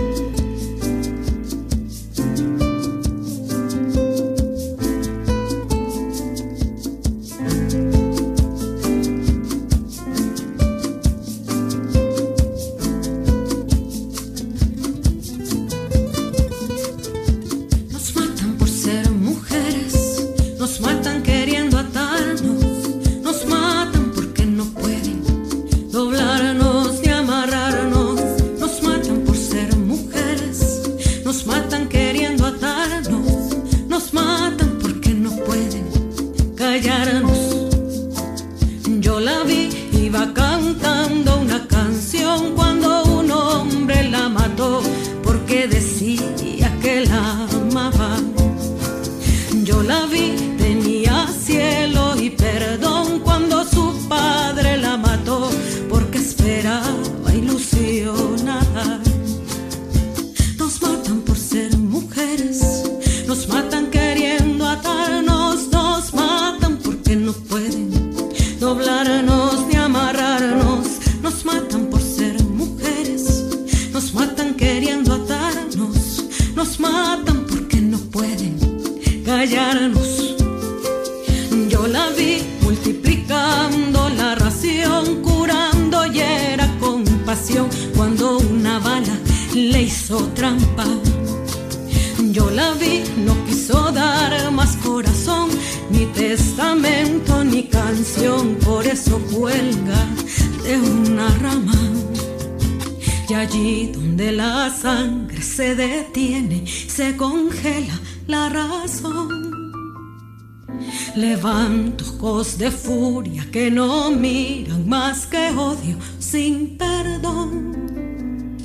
Levantos 111.15 112.57
de 112.59 112.69
furia 112.69 113.49
que 113.51 113.71
no 113.71 114.11
miran 114.11 114.87
más 114.87 115.25
que 115.25 115.49
odio 115.49 115.97
sin 116.19 116.77
perdón. 116.77 118.55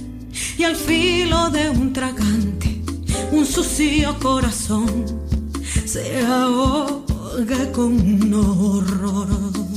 Y 0.58 0.64
al 0.64 0.76
filo 0.76 1.48
de 1.50 1.70
un 1.70 1.92
tragante, 1.92 2.82
un 3.32 3.46
sucio 3.46 4.18
corazón 4.18 5.06
se 5.86 6.24
ahoga 6.26 7.72
con 7.72 7.92
un 7.92 8.34
horror. 8.34 9.67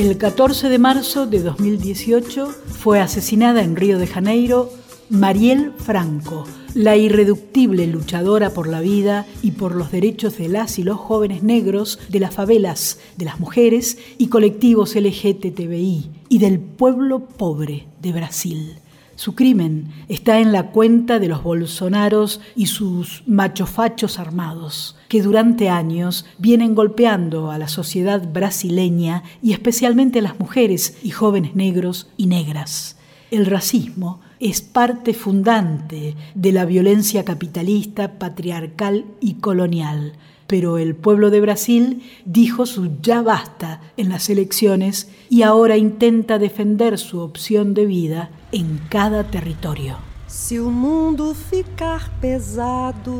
El 0.00 0.16
14 0.16 0.70
de 0.70 0.78
marzo 0.78 1.26
de 1.26 1.40
2018 1.40 2.46
fue 2.48 3.00
asesinada 3.00 3.62
en 3.62 3.76
Río 3.76 3.98
de 3.98 4.06
Janeiro 4.06 4.72
Mariel 5.10 5.74
Franco, 5.76 6.46
la 6.72 6.96
irreductible 6.96 7.86
luchadora 7.86 8.48
por 8.48 8.66
la 8.66 8.80
vida 8.80 9.26
y 9.42 9.50
por 9.50 9.74
los 9.74 9.92
derechos 9.92 10.38
de 10.38 10.48
las 10.48 10.78
y 10.78 10.84
los 10.84 10.96
jóvenes 10.96 11.42
negros, 11.42 11.98
de 12.08 12.18
las 12.18 12.32
favelas, 12.32 12.98
de 13.18 13.26
las 13.26 13.40
mujeres 13.40 13.98
y 14.16 14.28
colectivos 14.28 14.96
LGTBI 14.96 16.08
y 16.30 16.38
del 16.38 16.60
pueblo 16.60 17.26
pobre 17.26 17.86
de 18.00 18.12
Brasil. 18.14 18.78
Su 19.20 19.34
crimen 19.34 19.88
está 20.08 20.40
en 20.40 20.50
la 20.50 20.70
cuenta 20.70 21.18
de 21.18 21.28
los 21.28 21.42
bolsonaros 21.42 22.40
y 22.56 22.68
sus 22.68 23.22
machofachos 23.26 24.18
armados, 24.18 24.96
que 25.08 25.20
durante 25.20 25.68
años 25.68 26.24
vienen 26.38 26.74
golpeando 26.74 27.50
a 27.50 27.58
la 27.58 27.68
sociedad 27.68 28.26
brasileña 28.32 29.22
y 29.42 29.52
especialmente 29.52 30.20
a 30.20 30.22
las 30.22 30.40
mujeres 30.40 30.96
y 31.02 31.10
jóvenes 31.10 31.54
negros 31.54 32.08
y 32.16 32.28
negras. 32.28 32.96
El 33.30 33.44
racismo 33.44 34.22
es 34.40 34.62
parte 34.62 35.12
fundante 35.12 36.16
de 36.34 36.52
la 36.52 36.64
violencia 36.64 37.22
capitalista, 37.22 38.18
patriarcal 38.18 39.04
y 39.20 39.34
colonial. 39.34 40.14
Pero 40.50 40.78
el 40.78 40.96
pueblo 40.96 41.30
de 41.30 41.40
Brasil 41.40 42.02
dijo 42.24 42.66
su 42.66 43.00
ya 43.00 43.22
basta 43.22 43.80
en 43.96 44.08
las 44.08 44.28
elecciones 44.28 45.08
y 45.28 45.42
ahora 45.42 45.76
intenta 45.76 46.40
defender 46.40 46.98
su 46.98 47.20
opción 47.20 47.72
de 47.72 47.86
vida 47.86 48.30
en 48.50 48.80
cada 48.88 49.22
territorio. 49.22 49.98
Si 50.26 50.58
o 50.58 50.68
mundo 50.68 51.34
ficar 51.34 52.10
pesado, 52.20 53.14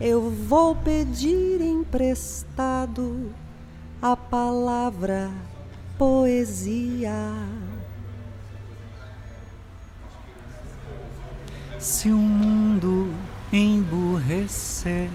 eu 0.00 0.20
vou 0.48 0.74
pedir 0.74 1.62
emprestado 1.62 3.30
a 4.02 4.16
palavra 4.16 5.30
poesia. 5.96 7.32
Se 11.78 12.10
o 12.10 12.16
mundo 12.16 13.06
emburrecer, 13.52 15.10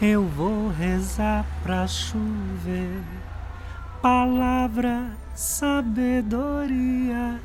eu 0.00 0.24
vou 0.24 0.68
rezar 0.68 1.46
pra 1.62 1.86
chover. 1.86 3.02
Palavra, 4.02 5.12
sabedoria. 5.34 7.40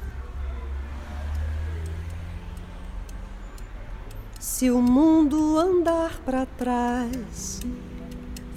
Se 4.39 4.70
o 4.70 4.82
mundo 4.82 5.58
andar 5.58 6.20
para 6.26 6.45
trás, 6.45 7.62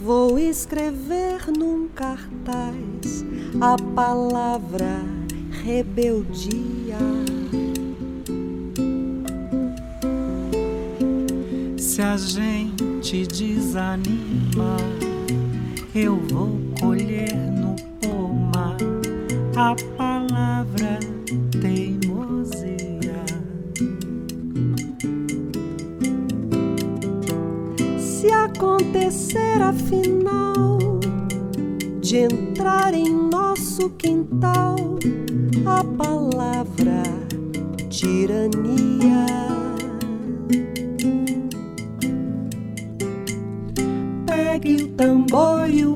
vou 0.00 0.38
escrever 0.38 1.46
num 1.56 1.88
cartaz 1.88 3.24
a 3.60 3.76
palavra 3.94 5.00
rebeldia. 5.62 6.98
Se 11.78 12.02
a 12.02 12.16
gente 12.16 12.91
desanima, 13.10 14.76
eu 15.92 16.16
vou 16.30 16.56
colher 16.80 17.34
no 17.50 17.74
pomar 18.00 18.76
a 19.56 19.74
palavra 19.96 21.00
teimosia. 21.60 23.24
Se 27.98 28.28
acontecer 28.30 29.60
afinal 29.60 30.78
de 32.00 32.18
entrar 32.18 32.94
em 32.94 33.12
nosso 33.12 33.90
quintal 33.90 34.76
a 35.66 35.82
palavra 35.82 36.11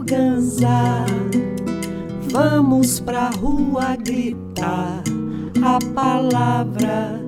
ganzá. 0.06 1.04
Vamos 2.30 3.00
pra 3.00 3.30
rua 3.30 3.96
gritar 3.96 5.02
a 5.62 5.78
palavra 5.94 7.20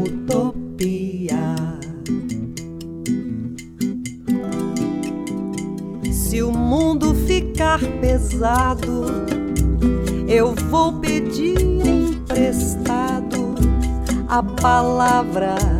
utopia. 0.00 1.56
Se 6.10 6.42
o 6.42 6.50
mundo 6.50 7.14
ficar 7.26 7.80
pesado, 8.00 9.04
eu 10.26 10.54
vou 10.70 10.94
pedir 10.94 11.60
emprestado 11.86 13.54
a 14.28 14.42
palavra 14.42 15.71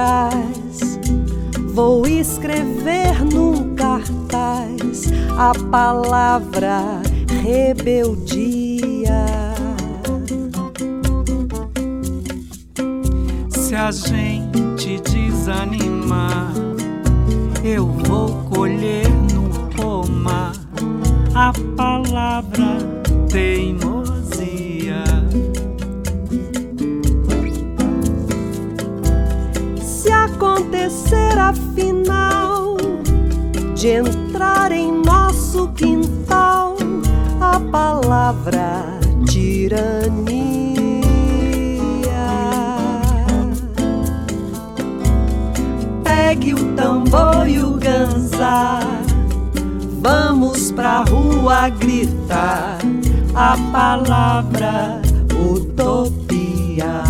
trás, 0.00 0.98
vou 1.74 2.06
escrever 2.06 3.22
num 3.22 3.74
cartaz 3.74 5.12
a 5.36 5.52
palavra 5.70 7.02
rebeldia. 7.42 9.26
Se 13.50 13.74
a 13.74 13.90
gente 13.92 15.00
desanimar, 15.00 16.52
eu 17.62 17.86
vou 17.86 18.42
colher 18.44 19.08
no 19.34 19.50
pomar 19.76 20.54
a 21.34 21.52
palavra 21.76 22.78
teimosia. 23.30 25.04
Acontecer 30.70 31.36
afinal 31.36 32.76
de 33.74 33.88
entrar 33.88 34.70
em 34.70 35.02
nosso 35.02 35.68
quintal 35.72 36.76
a 37.40 37.58
palavra 37.58 38.84
tirania. 39.26 40.12
Pegue 46.04 46.54
o 46.54 46.74
tambor 46.74 47.48
e 47.48 47.58
o 47.58 47.72
ganzá. 47.72 48.78
Vamos 50.00 50.70
pra 50.70 51.02
rua 51.02 51.68
gritar 51.70 52.78
a 53.34 53.56
palavra 53.72 55.02
utopia. 55.34 57.09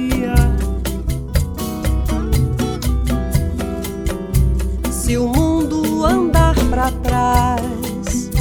Para 6.81 6.91
trás, 7.03 8.31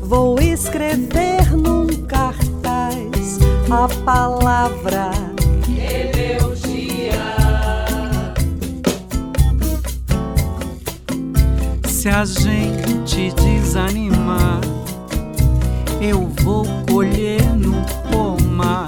vou 0.00 0.40
escrever 0.40 1.54
num 1.54 1.86
cartaz 2.06 3.38
a 3.70 3.88
palavra. 4.04 5.10
Se 11.86 12.08
a 12.08 12.24
gente 12.24 13.30
desanimar, 13.32 14.60
eu 16.00 16.30
vou 16.42 16.64
colher 16.90 17.42
no 17.54 17.74
pomar 18.10 18.86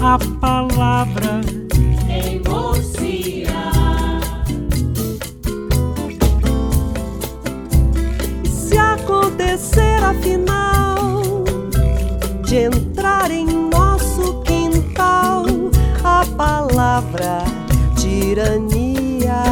a 0.00 0.18
palavra 0.40 1.40
de 12.48 12.56
entrar 12.56 13.30
em 13.30 13.44
nosso 13.44 14.40
quintal 14.40 15.44
a 16.02 16.24
palavra 16.34 17.44
tirania. 17.94 19.42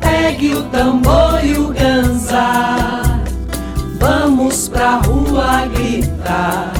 Pegue 0.00 0.56
o 0.56 0.64
tambor 0.70 1.38
e 1.44 1.56
o 1.56 1.68
ganzá. 1.68 3.04
Vamos 4.00 4.68
pra 4.68 4.96
rua 4.96 5.66
gritar 5.66 6.72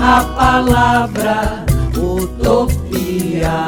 a 0.00 0.22
palavra 0.36 1.64
utopia. 1.96 3.66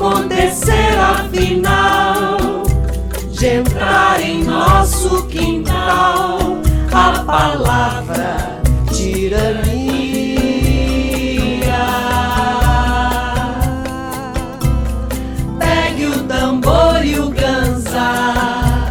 Acontecer 0.00 0.98
afinal 0.98 2.38
de 3.32 3.46
entrar 3.46 4.18
em 4.22 4.42
nosso 4.44 5.26
quintal 5.26 6.38
a 6.90 7.22
palavra 7.22 8.62
tirania. 8.90 9.60
Pegue 15.58 16.06
o 16.06 16.22
tambor 16.24 17.04
e 17.04 17.18
o 17.18 17.28
ganzá, 17.28 18.88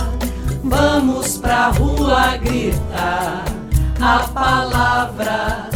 vamos 0.63 1.39
pra 1.39 1.69
rua 1.69 2.37
gritar 2.37 3.45
a 3.99 4.19
palavra 4.31 5.68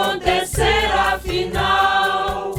acontecer 0.00 0.86
afinal 0.92 2.54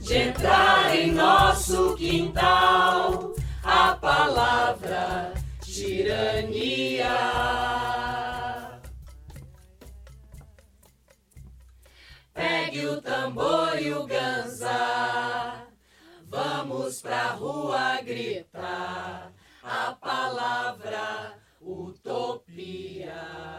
de 0.00 0.14
entrar 0.14 0.96
em 0.96 1.12
nosso 1.12 1.94
quintal 1.94 3.32
a 3.62 3.94
palavra 3.94 5.32
tirania. 5.60 7.06
Pegue 12.34 12.86
o 12.86 13.00
tambor 13.00 13.80
e 13.80 13.92
o 13.94 14.04
ganzá, 14.04 15.66
vamos 16.26 17.00
pra 17.00 17.28
rua 17.28 18.00
gritar 18.02 19.32
a 19.62 19.92
palavra 20.00 21.41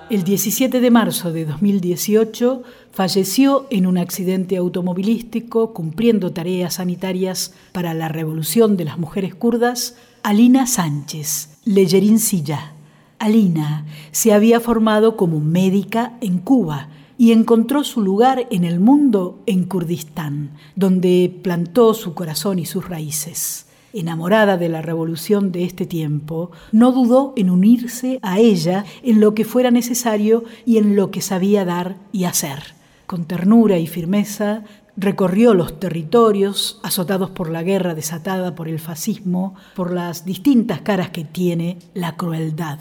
El 0.10 0.24
17 0.24 0.82
de 0.82 0.92
marzo 0.92 1.32
de 1.32 1.46
2018 1.46 2.64
falleció 2.92 3.66
en 3.70 3.88
un 3.88 3.98
accidente 3.98 4.58
automovilístico 4.58 5.74
cumpliendo 5.74 6.34
tareas 6.34 6.76
sanitarias 6.76 7.54
para 7.72 7.94
la 7.94 8.10
revolución 8.10 8.78
de 8.78 8.86
las 8.86 8.98
mujeres 8.98 9.34
kurdas 9.34 9.96
Alina 10.22 10.68
Sánchez, 10.68 11.58
Leyerin 11.66 12.20
Silla. 12.20 12.74
Alina 13.20 13.86
se 14.12 14.34
había 14.34 14.60
formado 14.60 15.16
como 15.16 15.40
médica 15.40 16.18
en 16.22 16.40
Cuba 16.40 16.90
y 17.18 17.32
encontró 17.32 17.84
su 17.84 18.02
lugar 18.02 18.48
en 18.52 18.66
el 18.66 18.80
mundo 18.80 19.42
en 19.46 19.64
Kurdistán, 19.64 20.52
donde 20.76 21.34
plantó 21.42 21.94
su 21.94 22.14
corazón 22.14 22.60
y 22.60 22.66
sus 22.66 22.88
raíces 22.88 23.68
enamorada 23.94 24.58
de 24.58 24.70
la 24.70 24.82
revolución 24.82 25.52
de 25.52 25.64
este 25.64 25.86
tiempo, 25.86 26.52
no 26.72 26.92
dudó 26.92 27.34
en 27.36 27.50
unirse 27.50 28.20
a 28.22 28.40
ella 28.40 28.86
en 29.04 29.20
lo 29.20 29.34
que 29.36 29.46
fuera 29.46 29.72
necesario 29.72 30.44
y 30.66 30.78
en 30.78 30.96
lo 30.96 31.12
que 31.12 31.22
sabía 31.22 31.64
dar 31.64 31.96
y 32.12 32.26
hacer. 32.26 32.74
Con 33.06 33.26
ternura 33.26 33.78
y 33.78 33.88
firmeza 33.88 34.64
recorrió 34.98 35.54
los 35.54 35.80
territorios 35.80 36.80
azotados 36.84 37.30
por 37.30 37.50
la 37.50 37.64
guerra 37.64 37.96
desatada 37.96 38.56
por 38.56 38.68
el 38.68 38.80
fascismo, 38.80 39.56
por 39.76 39.92
las 39.92 40.26
distintas 40.26 40.82
caras 40.82 41.10
que 41.10 41.24
tiene 41.24 41.78
la 41.94 42.16
crueldad. 42.16 42.80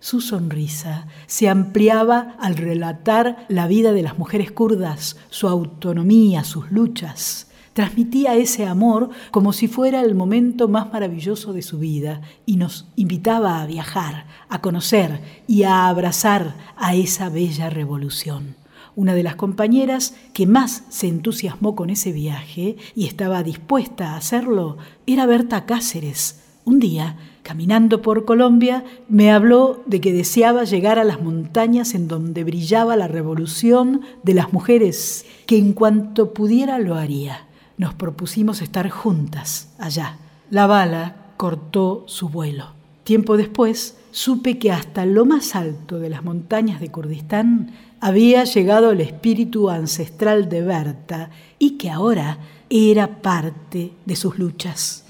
Su 0.00 0.20
sonrisa 0.20 1.06
se 1.26 1.48
ampliaba 1.48 2.36
al 2.38 2.56
relatar 2.56 3.46
la 3.48 3.66
vida 3.66 3.92
de 3.92 4.02
las 4.02 4.18
mujeres 4.18 4.52
kurdas, 4.52 5.16
su 5.30 5.48
autonomía, 5.48 6.44
sus 6.44 6.70
luchas 6.70 7.48
transmitía 7.74 8.36
ese 8.36 8.64
amor 8.64 9.10
como 9.30 9.52
si 9.52 9.68
fuera 9.68 10.00
el 10.00 10.14
momento 10.14 10.68
más 10.68 10.90
maravilloso 10.92 11.52
de 11.52 11.60
su 11.60 11.78
vida 11.78 12.22
y 12.46 12.56
nos 12.56 12.86
invitaba 12.96 13.60
a 13.60 13.66
viajar, 13.66 14.26
a 14.48 14.62
conocer 14.62 15.20
y 15.46 15.64
a 15.64 15.88
abrazar 15.88 16.54
a 16.76 16.94
esa 16.94 17.28
bella 17.28 17.68
revolución. 17.68 18.56
Una 18.96 19.14
de 19.14 19.24
las 19.24 19.34
compañeras 19.34 20.14
que 20.32 20.46
más 20.46 20.84
se 20.88 21.08
entusiasmó 21.08 21.74
con 21.74 21.90
ese 21.90 22.12
viaje 22.12 22.76
y 22.94 23.06
estaba 23.06 23.42
dispuesta 23.42 24.12
a 24.12 24.16
hacerlo 24.16 24.78
era 25.04 25.26
Berta 25.26 25.66
Cáceres. 25.66 26.42
Un 26.64 26.78
día, 26.78 27.16
caminando 27.42 28.02
por 28.02 28.24
Colombia, 28.24 28.84
me 29.08 29.32
habló 29.32 29.82
de 29.86 30.00
que 30.00 30.12
deseaba 30.12 30.62
llegar 30.62 31.00
a 31.00 31.04
las 31.04 31.20
montañas 31.20 31.94
en 31.94 32.06
donde 32.06 32.44
brillaba 32.44 32.96
la 32.96 33.08
revolución 33.08 34.02
de 34.22 34.34
las 34.34 34.52
mujeres, 34.52 35.26
que 35.46 35.58
en 35.58 35.72
cuanto 35.72 36.32
pudiera 36.32 36.78
lo 36.78 36.94
haría 36.94 37.48
nos 37.76 37.94
propusimos 37.94 38.62
estar 38.62 38.88
juntas 38.90 39.74
allá. 39.78 40.18
La 40.50 40.66
bala 40.66 41.16
cortó 41.36 42.04
su 42.06 42.28
vuelo. 42.28 42.72
Tiempo 43.02 43.36
después 43.36 43.98
supe 44.12 44.58
que 44.58 44.72
hasta 44.72 45.04
lo 45.04 45.26
más 45.26 45.54
alto 45.54 45.98
de 45.98 46.08
las 46.08 46.24
montañas 46.24 46.80
de 46.80 46.90
Kurdistán 46.90 47.72
había 48.00 48.44
llegado 48.44 48.92
el 48.92 49.00
espíritu 49.00 49.68
ancestral 49.70 50.48
de 50.48 50.62
Berta 50.62 51.30
y 51.58 51.72
que 51.72 51.90
ahora 51.90 52.38
era 52.70 53.20
parte 53.20 53.92
de 54.04 54.16
sus 54.16 54.38
luchas. 54.38 55.04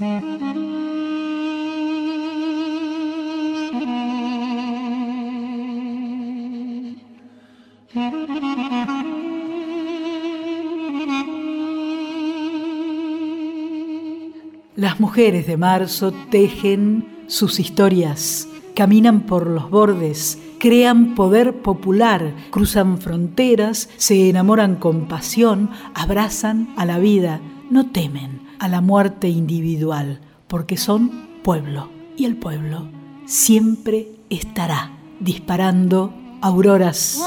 Las 14.76 14.98
mujeres 14.98 15.46
de 15.46 15.56
marzo 15.56 16.12
tejen 16.30 17.24
sus 17.28 17.60
historias, 17.60 18.48
caminan 18.74 19.20
por 19.20 19.46
los 19.46 19.70
bordes, 19.70 20.36
crean 20.58 21.14
poder 21.14 21.62
popular, 21.62 22.34
cruzan 22.50 22.98
fronteras, 22.98 23.88
se 23.98 24.28
enamoran 24.28 24.74
con 24.74 25.06
pasión, 25.06 25.70
abrazan 25.94 26.74
a 26.76 26.86
la 26.86 26.98
vida, 26.98 27.40
no 27.70 27.92
temen 27.92 28.40
a 28.58 28.66
la 28.66 28.80
muerte 28.80 29.28
individual, 29.28 30.20
porque 30.48 30.76
son 30.76 31.28
pueblo 31.44 31.90
y 32.16 32.24
el 32.24 32.36
pueblo 32.36 32.88
siempre 33.26 34.08
estará 34.28 34.90
disparando 35.20 36.12
auroras. 36.42 37.18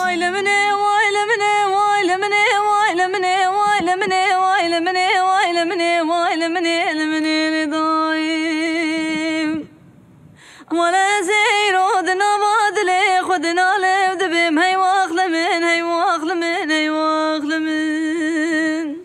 ولا 10.72 11.22
زيرو 11.22 12.02
دنا 12.02 12.38
بادلي 12.44 13.22
خدنا 13.22 13.78
لب 13.78 14.18
دبم 14.18 14.60
هي 14.60 14.76
واخل 14.76 15.32
من 15.32 15.64
هي 15.64 15.84
واخل 15.84 16.36
من 16.36 16.72
هي 16.72 16.90
واخل 16.90 17.60
من 17.62 18.96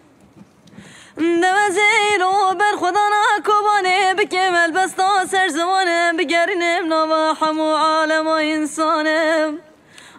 دما 1.17 1.69
زيرو 1.69 2.55
بر 2.55 2.77
خدانا 2.77 3.25
كوباني 3.47 4.15
بكمل 4.15 4.73
بس 4.73 4.91
سر 5.31 5.49
زمانه 5.49 6.13
بگرنم 6.13 6.87
نوا 6.89 7.35
حمو 7.35 7.75
عالم 7.75 8.27
و 8.27 8.31
انسانم 8.31 9.72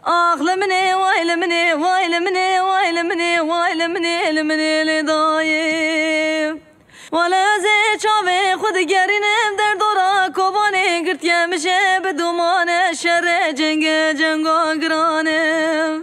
آخل 0.06 0.60
مني 0.60 0.93
وایل 0.93 1.39
مني 1.39 1.74
وایل 1.74 2.20
مني 2.24 2.60
وایل 2.60 3.04
مني 3.04 3.39
وایل 3.39 3.88
مني 3.88 4.32
لمني 4.32 4.84
لدايم 4.84 6.62
ولا 7.12 7.45
زي 7.60 7.97
چاوه 8.04 8.56
خود 8.62 8.78
گرینم 8.78 9.51
در 9.58 9.74
دورا 9.80 10.30
کوبانه 10.36 11.01
گرت 11.01 11.26
میشه 11.49 11.99
به 12.04 12.14
دومان 12.14 12.93
شر 12.93 13.51
جنگ 13.51 13.84
جنگا 14.20 14.76
گرانه 14.76 16.01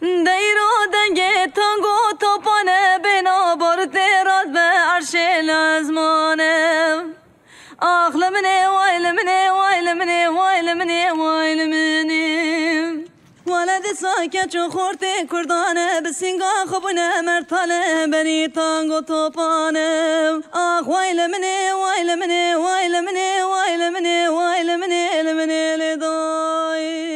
دیرو 0.00 0.70
دنگ 0.92 1.20
تانگو 1.54 1.98
توپانه 2.20 2.98
بنا 3.04 3.56
بار 3.56 3.84
تیرات 3.84 4.46
به 4.52 4.60
عرش 4.94 5.14
لازمانه 5.42 7.16
آخ 7.82 8.16
لمنه 8.16 8.68
وای 8.68 8.98
لمنه 8.98 9.52
وای 9.52 9.80
لمنه 9.80 10.30
وای 10.30 10.62
لمنه 10.62 11.12
وای 11.12 11.54
لمنه 11.54 12.65
ولد 13.47 13.85
ساکت 14.01 14.49
چون 14.49 14.69
خورته 14.69 15.27
کردانه 15.31 16.01
به 16.03 16.11
سینگا 16.11 16.45
خوبونه 16.67 17.21
مرتاله 17.21 18.07
بنی 18.11 18.47
تانگو 18.47 19.01
توپانه 19.01 20.31
آخ 20.53 20.87
وایل 20.87 21.27
منه 21.27 21.73
وایل 21.81 22.15
منه 22.15 22.55
وایل 22.57 23.01
منه 23.01 23.45
وایل 23.45 23.89
منه 23.89 24.29
وایل 24.29 24.75
منه 24.77 25.21
لمنه 25.21 25.75
لدای 25.75 27.11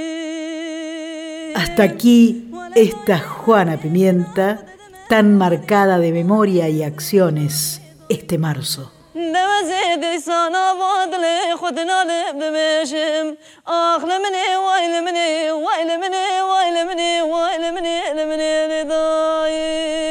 Hasta 1.55 1.83
aquí 1.83 2.51
esta 2.75 3.19
Juana 3.19 3.77
Pimienta, 3.77 4.65
tan 5.07 5.37
marcada 5.37 5.99
de 5.99 6.11
memoria 6.11 6.67
y 6.69 6.83
acciones 6.83 7.81
este 8.09 8.37
marzo. 8.37 8.91
دوزيد 9.20 10.18
سانا 10.18 10.74
فاضلي 10.80 11.56
خدنا 11.56 12.04
لبمشم 12.04 13.36
آخ 13.68 14.04
لمني 14.04 14.56
ويل 14.56 15.04
مني 15.04 15.50
ويل 15.50 16.00
مني 16.00 16.42
ويل 16.42 16.86
مني 16.86 17.22
ويل 17.22 17.74
مني 17.74 18.12
لمني 18.12 18.82
لضايب 18.82 20.10